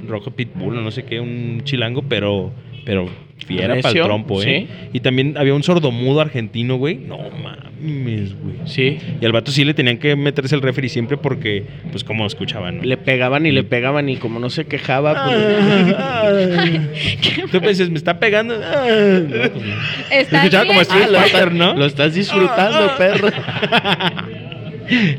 [0.10, 2.52] Rojo Pitbull, o no sé qué, un chilango, pero,
[2.86, 3.10] pero
[3.46, 4.68] fiera para el trompo, ¿eh?
[4.94, 6.96] Y también había un sordomudo argentino, güey.
[6.96, 8.56] No mames, güey.
[8.66, 8.98] Sí.
[9.22, 12.78] Y al vato sí le tenían que meterse el referee siempre porque, pues, como escuchaban,
[12.78, 12.84] ¿no?
[12.84, 16.78] Le pegaban y le pegaban y como no se quejaba, pues,
[17.52, 18.56] Tú piensas, me está pegando.
[18.56, 18.86] Ah,
[19.22, 19.76] no, pues, no.
[20.10, 20.92] Se ¿Estás escuchaba como bien?
[20.92, 21.74] Street Ah, lo, ¿no?
[21.76, 23.30] lo estás disfrutando, perro.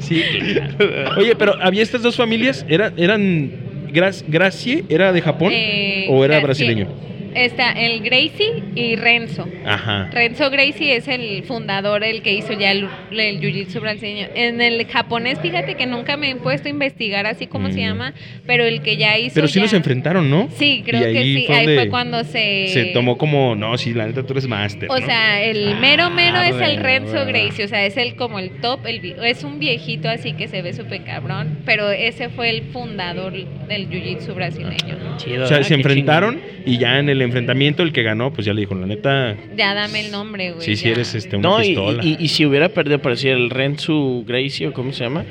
[0.01, 0.23] Sí,
[0.53, 1.15] claro.
[1.19, 6.41] Oye, pero había estas dos familias, ¿Era, eran Gracie, era de Japón Eh, o era
[6.41, 6.89] brasileño?
[7.35, 9.49] Está el Gracie y Renzo.
[9.65, 10.09] Ajá.
[10.13, 14.29] Renzo Gracie es el fundador, el que hizo ya el, el jiu-jitsu brasileño.
[14.35, 17.73] En el japonés, fíjate que nunca me he puesto a investigar así como Mm.
[17.73, 18.15] se llama,
[18.47, 19.35] pero el que ya hizo.
[19.35, 20.49] Pero sí ya- los enfrentaron, ¿no?
[20.57, 21.45] Sí, creo Y que ahí sí.
[21.47, 22.67] fue ahí fue cuando se.
[22.69, 24.91] Se tomó como, no, sí, la neta tú eres máster.
[24.91, 25.07] O ¿no?
[25.07, 27.27] sea, el mero mero es el Ah, Renzo bueno.
[27.27, 30.63] Gracie, o sea, es el como el top, el, es un viejito así que se
[30.63, 35.17] ve súper cabrón, pero ese fue el fundador del jiu-jitsu brasileño.
[35.19, 38.33] Chido, O sea, ah, se enfrentaron y ya en el el enfrentamiento, el que ganó,
[38.33, 40.65] pues ya le dijo, la neta, Ya dame el nombre, güey.
[40.65, 40.93] sí, si ya.
[40.93, 42.05] eres este, una No, y, pistola.
[42.05, 45.25] y- y si hubiera perdido, parecía el Renzu Gracie o cómo se llama.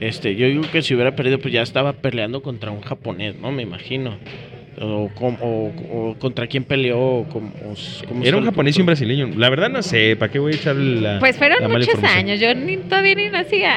[0.00, 3.50] Este, yo digo que si hubiera perdido, pues ya estaba peleando contra un japonés, ¿no?
[3.52, 4.16] Me imagino.
[4.78, 5.72] O, o-
[6.10, 6.98] o contra quién peleó.
[7.00, 7.50] o cómo
[8.22, 9.30] Era un japonés y un brasileño.
[9.36, 12.38] La verdad no sé, ¿para qué voy a echarle la Pues fueron la muchos años,
[12.40, 13.74] yo ni, todavía ni nacía.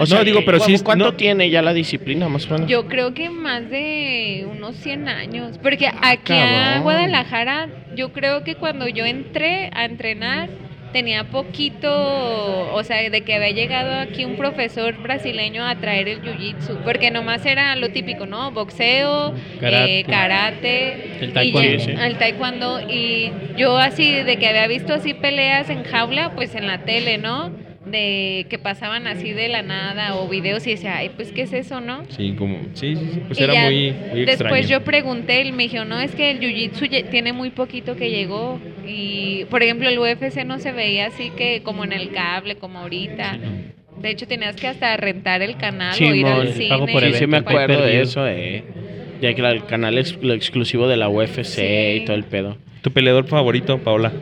[0.00, 2.54] O sea, No, digo, pero ¿cu- sí- ¿Cuánto no- tiene ya la disciplina, más o
[2.54, 2.68] menos?
[2.68, 5.58] Yo creo que más de unos 100 años.
[5.62, 6.36] Porque Ah, aquí a
[6.74, 6.82] cabrón.
[6.82, 10.48] Guadalajara, yo creo que cuando yo entré a entrenar,
[10.92, 11.90] tenía poquito,
[12.74, 16.82] o sea, de que había llegado aquí un profesor brasileño a traer el jiu-jitsu.
[16.84, 18.50] Porque nomás era lo típico, ¿no?
[18.52, 20.00] Boxeo, Karate.
[20.00, 21.78] eh, karate, El y taekwondo.
[21.80, 21.90] sí.
[21.90, 22.80] el taekwondo.
[22.88, 27.18] Y yo así, de que había visto así peleas en jaula, pues en la tele,
[27.18, 27.50] ¿no?
[27.86, 31.52] De que pasaban así de la nada o videos y decía, ay, pues, ¿qué es
[31.52, 32.02] eso, no?
[32.08, 34.66] Sí, como, sí, sí, sí, pues Y era ya muy, muy Después extraño.
[34.68, 38.58] yo pregunté, él me dijo, no, es que el jiu-jitsu tiene muy poquito que llegó.
[38.84, 42.80] Y, por ejemplo, el UFC no se veía así que como en el cable, como
[42.80, 43.38] ahorita.
[44.00, 46.68] De hecho, tenías que hasta rentar el canal o ir al el cine.
[46.70, 48.64] pago por sí, sí me acuerdo de eso, eh.
[49.22, 51.62] Ya que el canal es lo exclusivo de la UFC Sí.
[52.02, 52.58] y todo el pedo.
[52.82, 54.12] ¿Tu peleador favorito, Paola?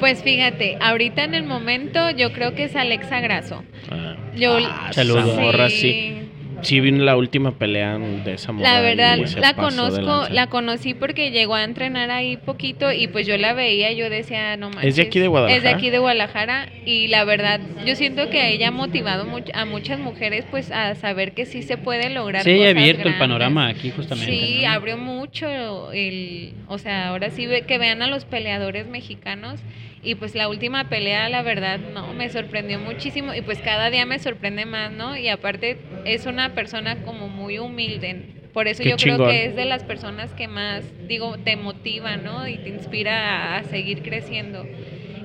[0.00, 3.64] Pues fíjate, ahorita en el momento yo creo que es Alexa Grasso.
[3.90, 5.26] Ah, Yo, Ah, Saludos.
[5.28, 6.14] esa morra, sí.
[6.62, 8.72] Sí, vi la última pelea de esa morra.
[8.72, 13.36] La verdad, la conozco, la conocí porque llegó a entrenar ahí poquito y pues yo
[13.36, 14.84] la veía, yo decía, no manches.
[14.90, 15.76] ¿Es de aquí de Es de Guadalajara?
[15.76, 20.44] aquí de Guadalajara y la verdad, yo siento que ella ha motivado a muchas mujeres
[20.50, 23.18] pues a saber que sí se puede lograr Sí, ha abierto el grandes.
[23.20, 24.32] panorama aquí justamente.
[24.32, 24.70] Sí, ¿no?
[24.70, 29.60] abrió mucho el, o sea, ahora sí ve, que vean a los peleadores mexicanos
[30.02, 34.06] y pues la última pelea, la verdad, no, me sorprendió muchísimo y pues cada día
[34.06, 35.16] me sorprende más, ¿no?
[35.16, 38.22] Y aparte es una persona como muy humilde.
[38.52, 42.16] Por eso Qué yo creo que es de las personas que más, digo, te motiva,
[42.16, 42.46] ¿no?
[42.48, 44.70] Y te inspira a, a seguir creciendo.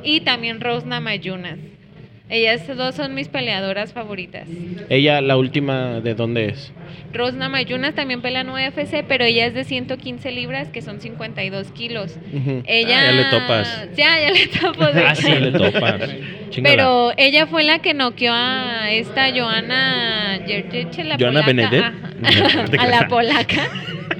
[0.01, 1.59] Y también Rosna Mayunas.
[2.29, 4.47] Ellas dos son mis peleadoras favoritas.
[4.89, 6.71] Ella, la última, ¿de dónde es?
[7.11, 11.71] Rosna Mayunas también pelea en UFC, pero ella es de 115 libras, que son 52
[11.71, 12.17] kilos.
[12.65, 12.99] Ella...
[13.01, 13.87] Ah, ya le topas.
[13.95, 14.85] Ya, ya le topo.
[14.93, 16.01] de- Ah, sí, le topas.
[16.63, 20.39] Pero ella fue la que noqueó a esta Joana.
[21.81, 21.93] Ajá.
[22.23, 23.67] No, a la polaca.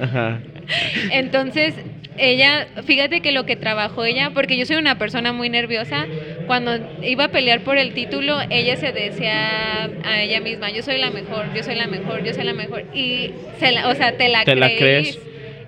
[0.00, 0.38] Ajá.
[1.10, 1.74] Entonces,
[2.16, 6.08] ella, fíjate que lo que trabajó ella, porque yo soy una persona muy nerviosa,
[6.44, 10.98] cuando iba a pelear por el título, ella se decía a ella misma, yo soy
[10.98, 12.84] la mejor, yo soy la mejor, yo soy la mejor.
[12.92, 15.18] Y, se la- o sea, te la ¿Te la crees.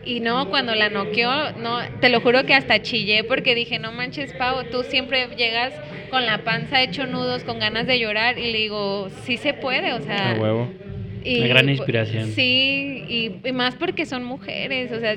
[0.03, 3.91] Y no, cuando la noqueó, no, te lo juro que hasta chillé porque dije, no
[3.93, 8.53] manches, Pau, tú siempre llegas con la panza hecho nudos, con ganas de llorar, y
[8.53, 10.73] le digo, sí se puede, o sea, huevo.
[11.27, 12.31] Y, Una gran inspiración.
[12.31, 14.93] Sí, y, y más porque son mujeres.
[14.93, 15.17] O sea,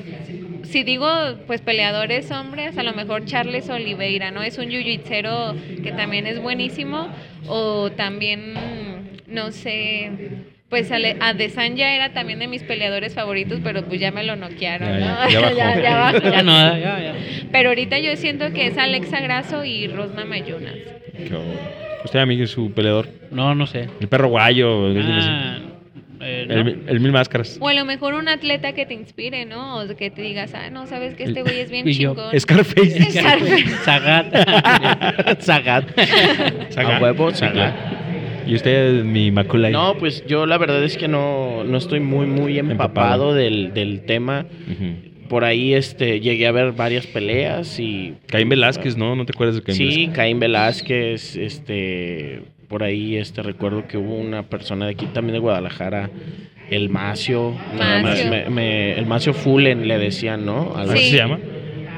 [0.63, 1.07] si- digo,
[1.47, 4.41] pues peleadores hombres, a lo mejor Charles Oliveira, ¿no?
[4.43, 7.07] Es un jiu-jitsu que también es buenísimo.
[7.47, 8.53] O también,
[9.27, 10.11] no sé,
[10.69, 14.99] pues Ale- Adesanya era también de mis peleadores favoritos, pero pues ya me lo noquearon,
[14.99, 15.29] Ya, ¿no?
[15.29, 15.57] ya, ya bajó.
[15.57, 16.19] ya, ya bajó.
[16.31, 17.13] Ya no, ya, ya.
[17.51, 20.75] Pero ahorita yo siento que es Alexa Grasso y Rosna Mayunas.
[22.05, 23.07] ¿Usted, amigo, es su peleador?
[23.31, 23.87] No, no sé.
[23.99, 24.87] El perro guayo.
[24.97, 25.57] Ah,
[26.21, 26.55] eh, no.
[26.55, 27.57] el, el mil máscaras.
[27.61, 29.79] O a lo mejor un atleta que te inspire, ¿no?
[29.79, 32.39] O que te digas, ah, no, sabes que este güey es bien chingón.
[32.39, 33.11] Scarface.
[33.11, 33.67] Scarface.
[33.83, 35.41] Zagat.
[35.41, 35.99] Zagat.
[36.71, 36.97] Zagat.
[36.97, 37.75] A huevo, Sí, Zagat.
[38.47, 39.71] Y usted, mi Maculay.
[39.71, 43.33] No, pues yo la verdad es que no, no estoy muy, muy empapado, Empapado.
[43.35, 44.45] Del, del tema.
[45.29, 48.15] Por ahí este, llegué a ver varias peleas y...
[48.25, 49.15] Caín Velázquez, ¿no?
[49.15, 54.15] ¿No te acuerdas de Caín Sí, Caín Velázquez, este, por ahí este, recuerdo que hubo
[54.15, 56.09] una persona de aquí también de Guadalajara,
[56.69, 58.29] el Macio, nada más, Macio.
[58.29, 60.73] me- me- el Macio Fullen le decían, ¿no?
[60.75, 61.09] Algo ¿Cómo Sí.
[61.09, 61.39] se llama?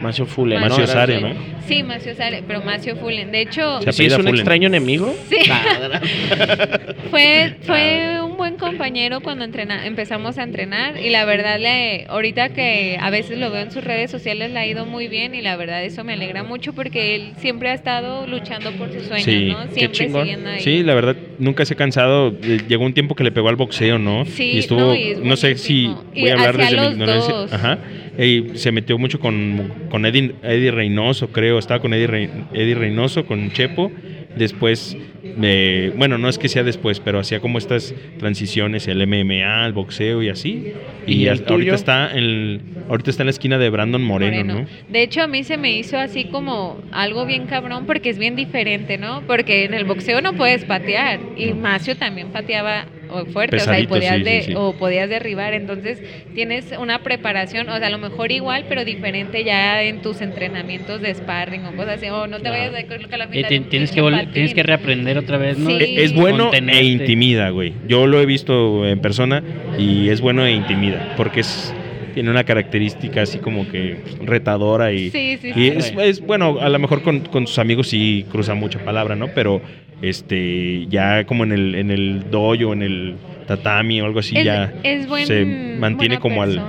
[0.02, 0.60] Macio Fullen.
[0.62, 0.88] Macio ¿no?
[0.88, 1.22] Sare.
[1.22, 1.34] ¿no?
[1.68, 3.32] Sí, Macio Sare, pero Macio Fullen.
[3.32, 5.14] De hecho, Se ¿Sí es un extraño enemigo?
[5.30, 5.38] Sí.
[5.50, 6.02] Ah,
[7.10, 12.50] fue, fue un buen compañero cuando entrena, empezamos a entrenar y la verdad, le, ahorita
[12.50, 15.42] que a veces lo veo en sus redes sociales, le ha ido muy bien y
[15.42, 19.26] la verdad eso me alegra mucho porque él siempre ha estado luchando por sus sueños,
[19.26, 19.68] Sí, ¿no?
[19.74, 20.60] Siempre siguiendo ahí.
[20.62, 22.34] Sí, la verdad, nunca se ha cansado.
[22.44, 24.26] Eh, Llegó un tiempo que le pegó al boxeo, ¿no?
[24.26, 27.34] Sí, y estuvo, no, y es no sé si voy a hablar desde mi ignorancia.
[27.34, 27.54] dos.
[27.54, 27.78] Ajá.
[28.18, 31.58] Y se metió mucho con, con Eddie, Eddie Reynoso, creo.
[31.60, 33.92] Estaba con Eddie, Rey- Eddie Reynoso, con Chepo.
[34.36, 34.96] Después,
[35.42, 39.74] eh, bueno, no es que sea después, pero hacía como estas transiciones, el MMA, el
[39.74, 40.72] boxeo y así.
[41.06, 44.62] Y, ahorita está en ahorita está en la esquina de Brandon Moreno, Moreno.
[44.62, 44.68] ¿no?
[44.92, 48.36] De hecho, a mí se me hizo así como algo bien cabrón porque es bien
[48.38, 49.22] diferente, ¿no?
[49.28, 53.80] Porque en el boxeo no puedes patear y Macio también pateaba, o fuerte, o sea,
[53.80, 54.54] y podías sí, de- sí, sí.
[54.56, 56.02] o podías derribar, entonces
[56.34, 61.02] tienes una preparación, o sea, a lo mejor igual, pero diferente ya en tus entrenamientos
[61.02, 63.58] de sparring o cosas así, o no te vayas de con la Y mitad de
[63.60, 64.56] un tienes, que vol- tienes patín.
[64.56, 65.70] que reaprender otra vez, ¿no?
[65.70, 65.76] Sí.
[65.84, 67.74] E- Es bueno e intimida, güey.
[67.88, 69.44] Yo lo he visto en persona
[69.78, 71.74] y es bueno e intimida, porque es
[72.12, 75.68] tiene una característica así como que retadora y, Sí, sí, y sí.
[75.78, 79.28] es, es, bueno, a lo mejor con, con sus amigos sí cruza mucha palabra, ¿no?
[79.34, 79.62] Pero
[80.02, 83.16] este ya como en el en el dojo, en el
[83.48, 85.46] tatami o algo así es, ya es buen- se
[85.80, 86.60] mantiene buena como al,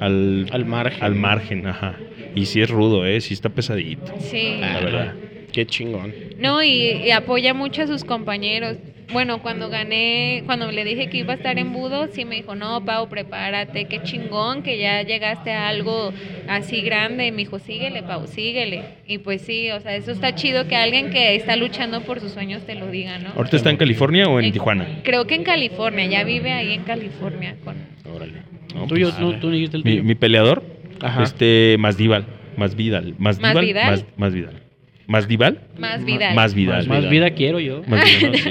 [0.00, 1.02] al Al margen.
[1.02, 1.96] al margen, ajá.
[2.34, 4.56] Y sí es rudo, eh, sí está pesadito, Sí.
[4.60, 5.14] la verdad.
[5.52, 6.12] Qué chingón.
[6.38, 6.68] No, y,
[7.06, 8.76] y apoya mucho a sus compañeros.
[9.12, 12.54] Bueno, cuando gané, cuando le dije que iba a estar en Budo, sí me dijo,
[12.54, 16.12] no, Pau, prepárate, qué chingón, que ya llegaste a algo
[16.48, 17.26] así grande.
[17.26, 18.82] Y me dijo, síguele, Pau, síguele.
[19.06, 22.32] Y pues sí, o sea, eso está chido que alguien que está luchando por sus
[22.32, 23.30] sueños te lo diga, ¿no?
[23.36, 24.86] ¿Ahorita está en California o en En- Tijuana?
[25.04, 27.56] Creo que en California, ya vive ahí en California.
[27.64, 27.76] Con...
[28.12, 28.42] Órale.
[28.74, 30.04] No, Tú, yo- pues, no, tú no dijiste el mi, tuyo.
[30.04, 30.62] mi peleador,
[31.00, 31.22] Ajá.
[31.22, 32.26] este, más Vidal,
[32.56, 33.90] más Vidal, más ¿Más Vidal, Vidal?
[33.90, 34.62] más, más Vidal,
[35.06, 36.34] más Vidal, Más Vidal.
[36.34, 37.82] más Vidal, Más vida quiero yo.
[37.86, 38.38] Más Vidal, ¿no?
[38.38, 38.50] Sí.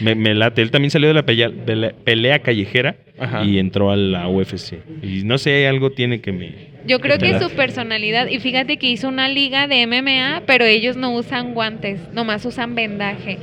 [0.00, 0.60] Me, me late.
[0.60, 3.44] Él también salió de la pelea, de la pelea callejera Ajá.
[3.44, 4.74] y entró a la UFC.
[5.02, 6.52] Y no sé, algo tiene que me.
[6.86, 10.96] Yo creo que su personalidad, y fíjate que hizo una liga de MMA, pero ellos
[10.96, 13.38] no usan guantes, nomás usan vendaje.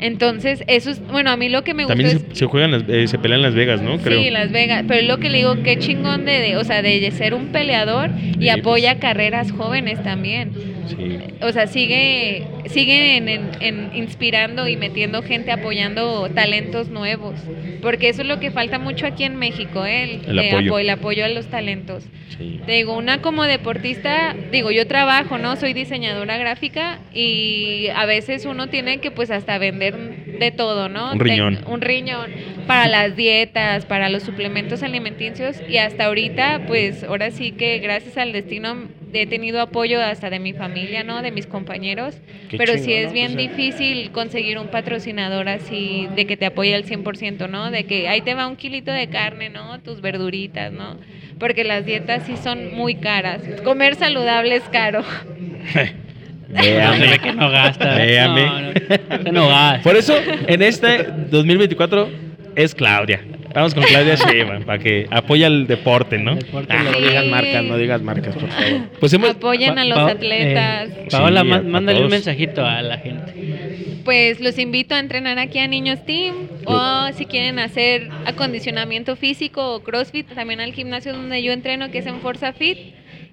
[0.00, 2.22] Entonces, eso es, bueno, a mí lo que me gustó También es...
[2.30, 3.96] se, se juegan, las- eh, se pelean en Las Vegas, ¿no?
[3.98, 4.20] Creo.
[4.20, 6.82] Sí, Las Vegas, pero es lo que le digo, qué chingón de, de- o sea,
[6.82, 9.00] de ser un peleador y Sí, apoya pues.
[9.00, 10.50] carreras jóvenes también.
[10.86, 11.18] Sí.
[11.42, 17.34] O sea, sigue, sigue en, en- en inspirando y metiendo gente apoyando talentos nuevos.
[17.82, 20.20] Porque eso es lo que falta mucho aquí en México, ¿eh?
[20.26, 20.70] El eh, apoyo.
[20.72, 22.04] apo- el apoyo a los talentos.
[22.38, 22.60] sí.
[22.66, 25.56] Te digo, una como deportista, digo, yo trabajo, ¿no?
[25.56, 29.94] Soy diseñadora gráfica y a veces uno tiene que pues hasta vender
[30.38, 31.12] de todo, ¿no?
[31.12, 31.56] Un riñón.
[31.56, 32.30] Ten- un riñón
[32.66, 38.16] para las dietas, para los suplementos alimenticios y hasta ahorita pues ahora sí que gracias
[38.16, 41.22] al destino he tenido apoyo hasta de mi familia, ¿no?
[41.22, 42.16] De mis compañeros,
[42.48, 43.12] Qué pero sí es ¿no?
[43.12, 43.48] bien eh.
[43.48, 47.70] difícil conseguir un patrocinador así de que te apoye al 100%, ¿no?
[47.70, 49.78] De que ahí te va un kilito de carne, ¿no?
[49.80, 50.96] Tus verduritas, ¿no?
[51.38, 53.42] Porque las dietas sí son muy caras.
[53.62, 55.04] Comer saludable es caro.
[56.48, 57.18] Véame.
[57.18, 57.94] que no gasta.
[57.94, 58.46] Véame.
[58.46, 59.82] No, no, no gasta.
[59.82, 60.14] Por eso,
[60.46, 62.08] en este 2024
[62.56, 63.20] es Claudia.
[63.54, 66.34] Vamos con Claudia Sheinbaum para que apoya el deporte, ¿no?
[66.34, 67.04] Deporte Ah, no Sí.
[67.04, 68.80] digas marcas, no digas marcas, por favor.
[68.98, 70.88] Pues hemos, Apoyen a los Pa- atletas.
[70.90, 74.00] eh, Paola, Sí, ma- a- a mándale un mensajito a la gente.
[74.04, 76.34] Pues los invito a entrenar aquí a Niños Team
[76.66, 81.98] o si quieren hacer acondicionamiento físico o CrossFit, también al gimnasio donde yo entreno que
[81.98, 82.76] es en Forza Fit.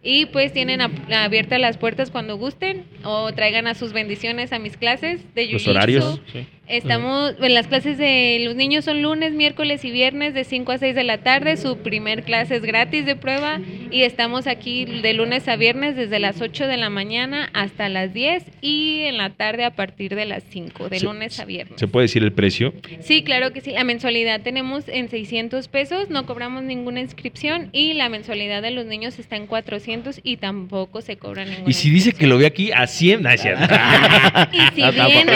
[0.04, 4.76] Y pues tienen abiertas las puertas cuando gusten o traigan a sus bendiciones a mis
[4.78, 5.70] clases de Los Jiu-Jitsu.
[5.70, 6.22] horarios.
[6.32, 6.48] Sí.
[6.68, 10.78] Estamos, en las clases de los niños son lunes, miércoles y viernes de 5 a
[10.78, 11.58] 6 de la tarde.
[11.58, 13.60] Su primer clase es gratis de prueba
[13.92, 18.14] y estamos aquí de lunes a viernes desde las 8 de la mañana hasta las
[18.14, 21.78] 10 y en la tarde a partir de las 5, de lunes a viernes.
[21.78, 22.74] ¿Se puede decir el precio?
[23.02, 23.72] Sí, claro que sí.
[23.72, 28.86] La mensualidad tenemos en 600 pesos, no cobramos ninguna inscripción y la mensualidad de los
[28.86, 32.46] niños está en 400 y tampoco se cobra ninguna Y si dice que lo ve
[32.46, 33.30] aquí a 100, no.
[34.52, 35.28] Y si vienen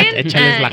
[0.61, 0.69] la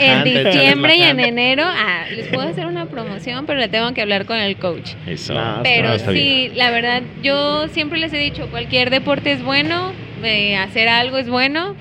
[0.52, 4.26] diciembre y en enero, ah, les puedo hacer una promoción, pero le tengo que hablar
[4.26, 4.90] con el coach.
[5.06, 5.34] Eso.
[5.34, 6.58] No, Pero sí, bien.
[6.58, 9.92] la verdad, yo siempre les he dicho, cualquier deporte es bueno,
[10.22, 11.74] eh, hacer algo es bueno,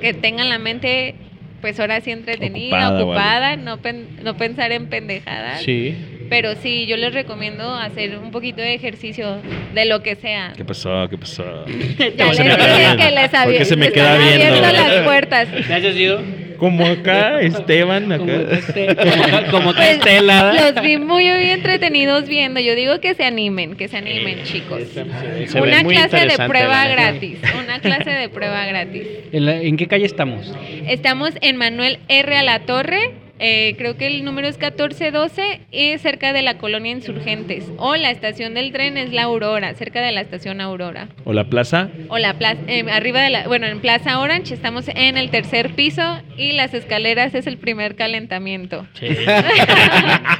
[0.00, 1.14] que tengan la mente,
[1.60, 5.62] pues ahora sí entretenida, Ocupada no, pen- no pensar en pendejadas.
[5.62, 5.96] Sí.
[6.30, 9.36] Pero sí, yo les recomiendo hacer un poquito de ejercicio
[9.74, 10.54] de lo que sea.
[10.56, 11.06] ¿Qué pasó?
[11.08, 11.44] ¿Qué pasó?
[12.16, 15.48] Ya les dije que les ¿Por había se me queda abierto las puertas.
[15.68, 16.20] Gracias, Diego.
[16.64, 18.56] Como acá, Esteban, Como acá.
[18.56, 20.52] este- como acá- como que Pues, Estela.
[20.72, 22.58] los vi muy, muy entretenidos viendo.
[22.58, 24.80] Yo digo que se animen, que se animen, chicos.
[24.94, 27.38] Se Una clase de prueba gratis.
[27.62, 29.02] Una clase de prueba gratis.
[29.32, 30.54] ¿En, la- en qué calle estamos?
[30.88, 32.36] Estamos en Manuel R.
[32.36, 33.10] a la Torre.
[33.46, 37.64] Eh, creo que el número es 1412 y cerca de la colonia Insurgentes.
[37.76, 41.08] O la estación del tren es la Aurora, cerca de la estación Aurora.
[41.24, 41.90] O la plaza.
[42.08, 45.74] O la plaza, eh, arriba de la, bueno, en Plaza Orange estamos en el tercer
[45.74, 48.86] piso y las escaleras es el primer calentamiento.
[48.98, 49.08] Sí.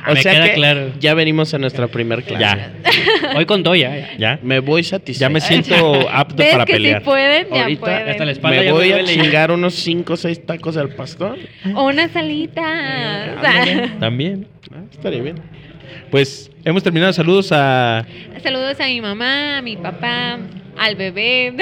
[0.06, 0.92] O Me sea queda que claro.
[1.00, 2.42] ya venimos a nuestra primer clase.
[2.42, 2.72] Ya.
[3.36, 4.16] Hoy con todo ya.
[4.18, 4.38] ya.
[4.42, 5.20] Me voy satisfecho.
[5.20, 7.00] Ya me siento apto ¿Ves para que pelear.
[7.00, 7.46] si pueden?
[7.50, 8.08] Ya Ahorita, pueden.
[8.10, 11.38] hasta la espalda Me voy a chingar unos 5 o 6 tacos al pastor.
[11.74, 12.62] O una salita.
[12.94, 14.46] O sea, También.
[14.72, 15.36] Ah, estaría bien.
[16.10, 17.12] Pues hemos terminado.
[17.12, 18.06] Saludos a.
[18.42, 20.38] Saludos a mi mamá, a mi papá,
[20.78, 21.54] al bebé,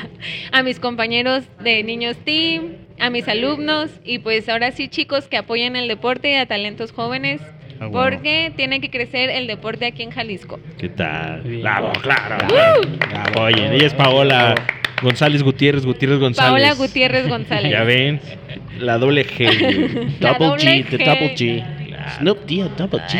[0.52, 5.36] a mis compañeros de Niños Team, a mis alumnos y pues ahora sí chicos que
[5.36, 7.40] apoyen el deporte y a talentos jóvenes.
[7.80, 8.04] Ah, wow.
[8.04, 10.60] porque tiene que crecer el deporte aquí en Jalisco.
[10.78, 11.42] ¿Qué tal?
[11.42, 11.62] Bien.
[11.62, 12.36] Bravo, claro.
[13.40, 14.54] Oye, ella es Paola
[15.02, 16.50] González Gutiérrez, Gutiérrez González.
[16.50, 17.72] Paola Gutiérrez González.
[17.72, 18.20] Ya ven,
[18.78, 19.46] la doble G.
[20.20, 20.98] Double G, the.
[20.98, 21.64] Double G.
[22.18, 23.18] Snoop Dogg, Double G.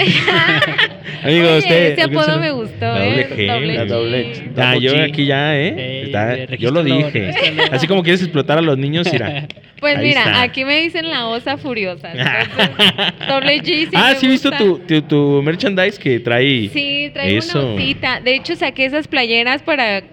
[1.25, 1.93] Amigo, Oye, usted.
[1.93, 3.11] ese apodo me gustó, La ¿eh?
[3.11, 3.47] doble G.
[3.53, 3.87] Doble La G.
[3.89, 5.05] doble Ya, Double yo G.
[5.11, 5.75] aquí ya, ¿eh?
[5.77, 7.31] Eh, Está- yo lo dije.
[7.71, 9.47] Así como quieres explotar a los niños, mira.
[9.83, 10.43] Pues Ahí mira, está.
[10.43, 12.13] aquí me dicen la osa furiosa.
[12.13, 16.69] entonces, doble G sí ah, me sí, he visto tu, tu, tu merchandise que trae.
[16.73, 17.61] Sí, Eso.
[17.61, 18.21] una osita.
[18.21, 20.05] De hecho, saqué esas playeras para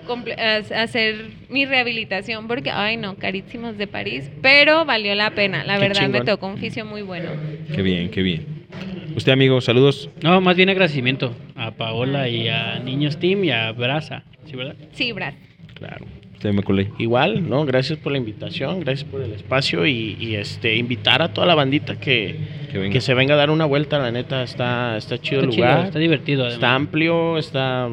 [0.75, 1.17] hacer
[1.49, 5.63] mi rehabilitación porque, ay no, carísimos de París, pero valió la pena.
[5.63, 6.25] La Qué verdad, me chingón.
[6.25, 7.29] tocó un oficio muy bueno.
[7.75, 8.47] Qué bien, qué bien.
[9.15, 10.09] Usted, amigo, saludos.
[10.21, 14.75] No, más bien agradecimiento a Paola y a Niños Team y a Brasa, ¿sí, verdad?
[14.93, 15.33] Sí, Brad.
[15.73, 16.05] Claro.
[16.35, 16.89] Usted me colé.
[16.99, 17.65] Igual, ¿no?
[17.65, 21.53] Gracias por la invitación, gracias por el espacio y, y, este invitar a toda la
[21.55, 22.37] bandita que,
[22.71, 22.93] Que venga.
[22.93, 25.65] que se venga a dar una vuelta, la neta, está, está chido Está el chido,
[25.67, 25.85] lugar.
[25.87, 26.47] está divertido.
[26.47, 27.89] Está amplio, está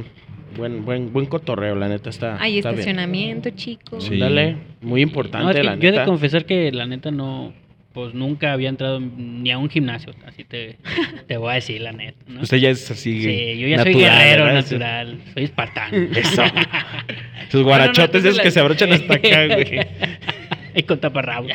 [0.57, 2.41] buen, buen, buen cotorreo, la neta está.
[2.41, 2.81] Hay está bien.
[2.81, 4.05] estacionamiento, chicos.
[4.05, 4.17] Sí.
[4.17, 6.05] Dale, muy No, importante, es que la yo he de neta.
[6.05, 7.53] confesar que la neta no,
[7.97, 10.77] pues nunca había entrado ni a un gimnasio, así te,
[11.27, 12.19] te voy a decir la neta.
[12.29, 12.43] ¿no?
[12.43, 13.23] Usted ya es así.
[13.23, 14.63] Sí, yo ya soy natural, guerrero ¿verdad?
[14.63, 15.97] natural, soy espartano.
[16.15, 16.43] Eso.
[17.49, 19.81] Sus guarachotes no, esos que se abrochan hasta acá, güey.
[20.77, 21.51] y con taparrabos.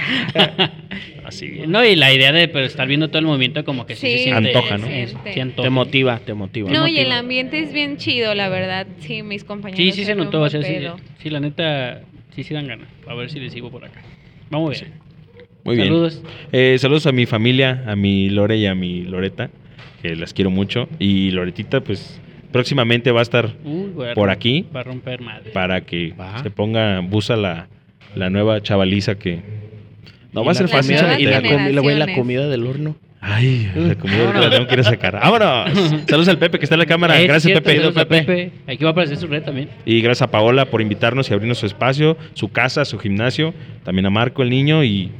[1.26, 1.62] Así.
[1.68, 4.18] no, y la idea de pero, estar viendo todo el movimiento como que sí, Sí,
[4.18, 4.48] se siente.
[4.50, 4.88] Antoja, ¿no?
[4.88, 5.34] sí, siente.
[5.34, 5.68] sí antoja.
[5.68, 6.72] Te motiva, te motiva.
[6.72, 8.88] No, y el ambiente es bien chido, la verdad.
[9.02, 9.78] Sí, mis compañeros.
[9.78, 10.76] Sí, sí se notó, o sea, sí,
[11.20, 12.02] sí, la neta,
[12.36, 12.88] sí, sí dan ganas.
[13.06, 14.02] A ver si les sigo por acá.
[14.50, 15.11] Vamos bien.
[15.64, 15.88] Muy bien.
[15.88, 16.22] Saludos.
[16.52, 19.50] Eh, saludos a mi familia, a mi Lore y a mi Loreta,
[20.02, 20.88] que las quiero mucho.
[21.00, 22.20] Y Loretita, pues
[22.52, 25.52] próximamente va a estar Uy, voy a por aquí Va a romper madre.
[25.52, 26.42] para que Va.
[26.44, 27.68] se ponga busa la,
[28.16, 29.42] la nueva chavaliza que...
[30.34, 31.26] No va a ser fácil y la, y
[31.96, 32.96] la comida del horno.
[33.24, 35.14] Ay, la comida la tengo que ir a sacar.
[35.22, 36.02] ¡Vámonos!
[36.08, 37.20] Saludos al Pepe que está en la cámara.
[37.20, 37.78] Gracias, cierto, Pepe.
[37.78, 38.52] saludos a Pepe.
[38.66, 39.70] Aquí va a aparecer su red también.
[39.86, 43.54] Y gracias a Paola por invitarnos y abrirnos su espacio, su casa, su gimnasio.
[43.84, 44.84] También a Marco, el niño.
[44.84, 45.12] Y,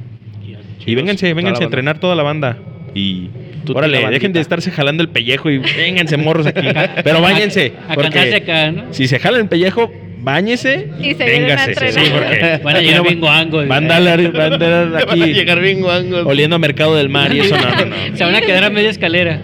[0.86, 2.58] y vénganse, vénganse a entrenar toda la banda.
[2.94, 3.28] Y
[3.64, 6.66] Tú órale, dejen de estarse jalando el pellejo y vénganse morros aquí.
[7.04, 7.72] Pero váyanse.
[7.88, 8.92] A, a porque acá, ¿no?
[8.92, 11.92] si se jalan el pellejo, báñese Y se véngase.
[11.92, 13.68] Sí, porque Van a llegar bien guangos.
[13.68, 16.26] Van a andar, van a andar Van a aquí llegar bien guangos.
[16.26, 17.96] oliendo a Mercado del Mar y eso no, no, no.
[18.16, 19.40] Se van a quedar a media escalera.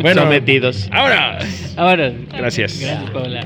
[0.00, 0.88] Bueno, Sometidos.
[0.92, 1.38] ahora.
[1.76, 2.12] Ahora.
[2.36, 2.80] Gracias.
[2.80, 3.42] Gracias, Paola.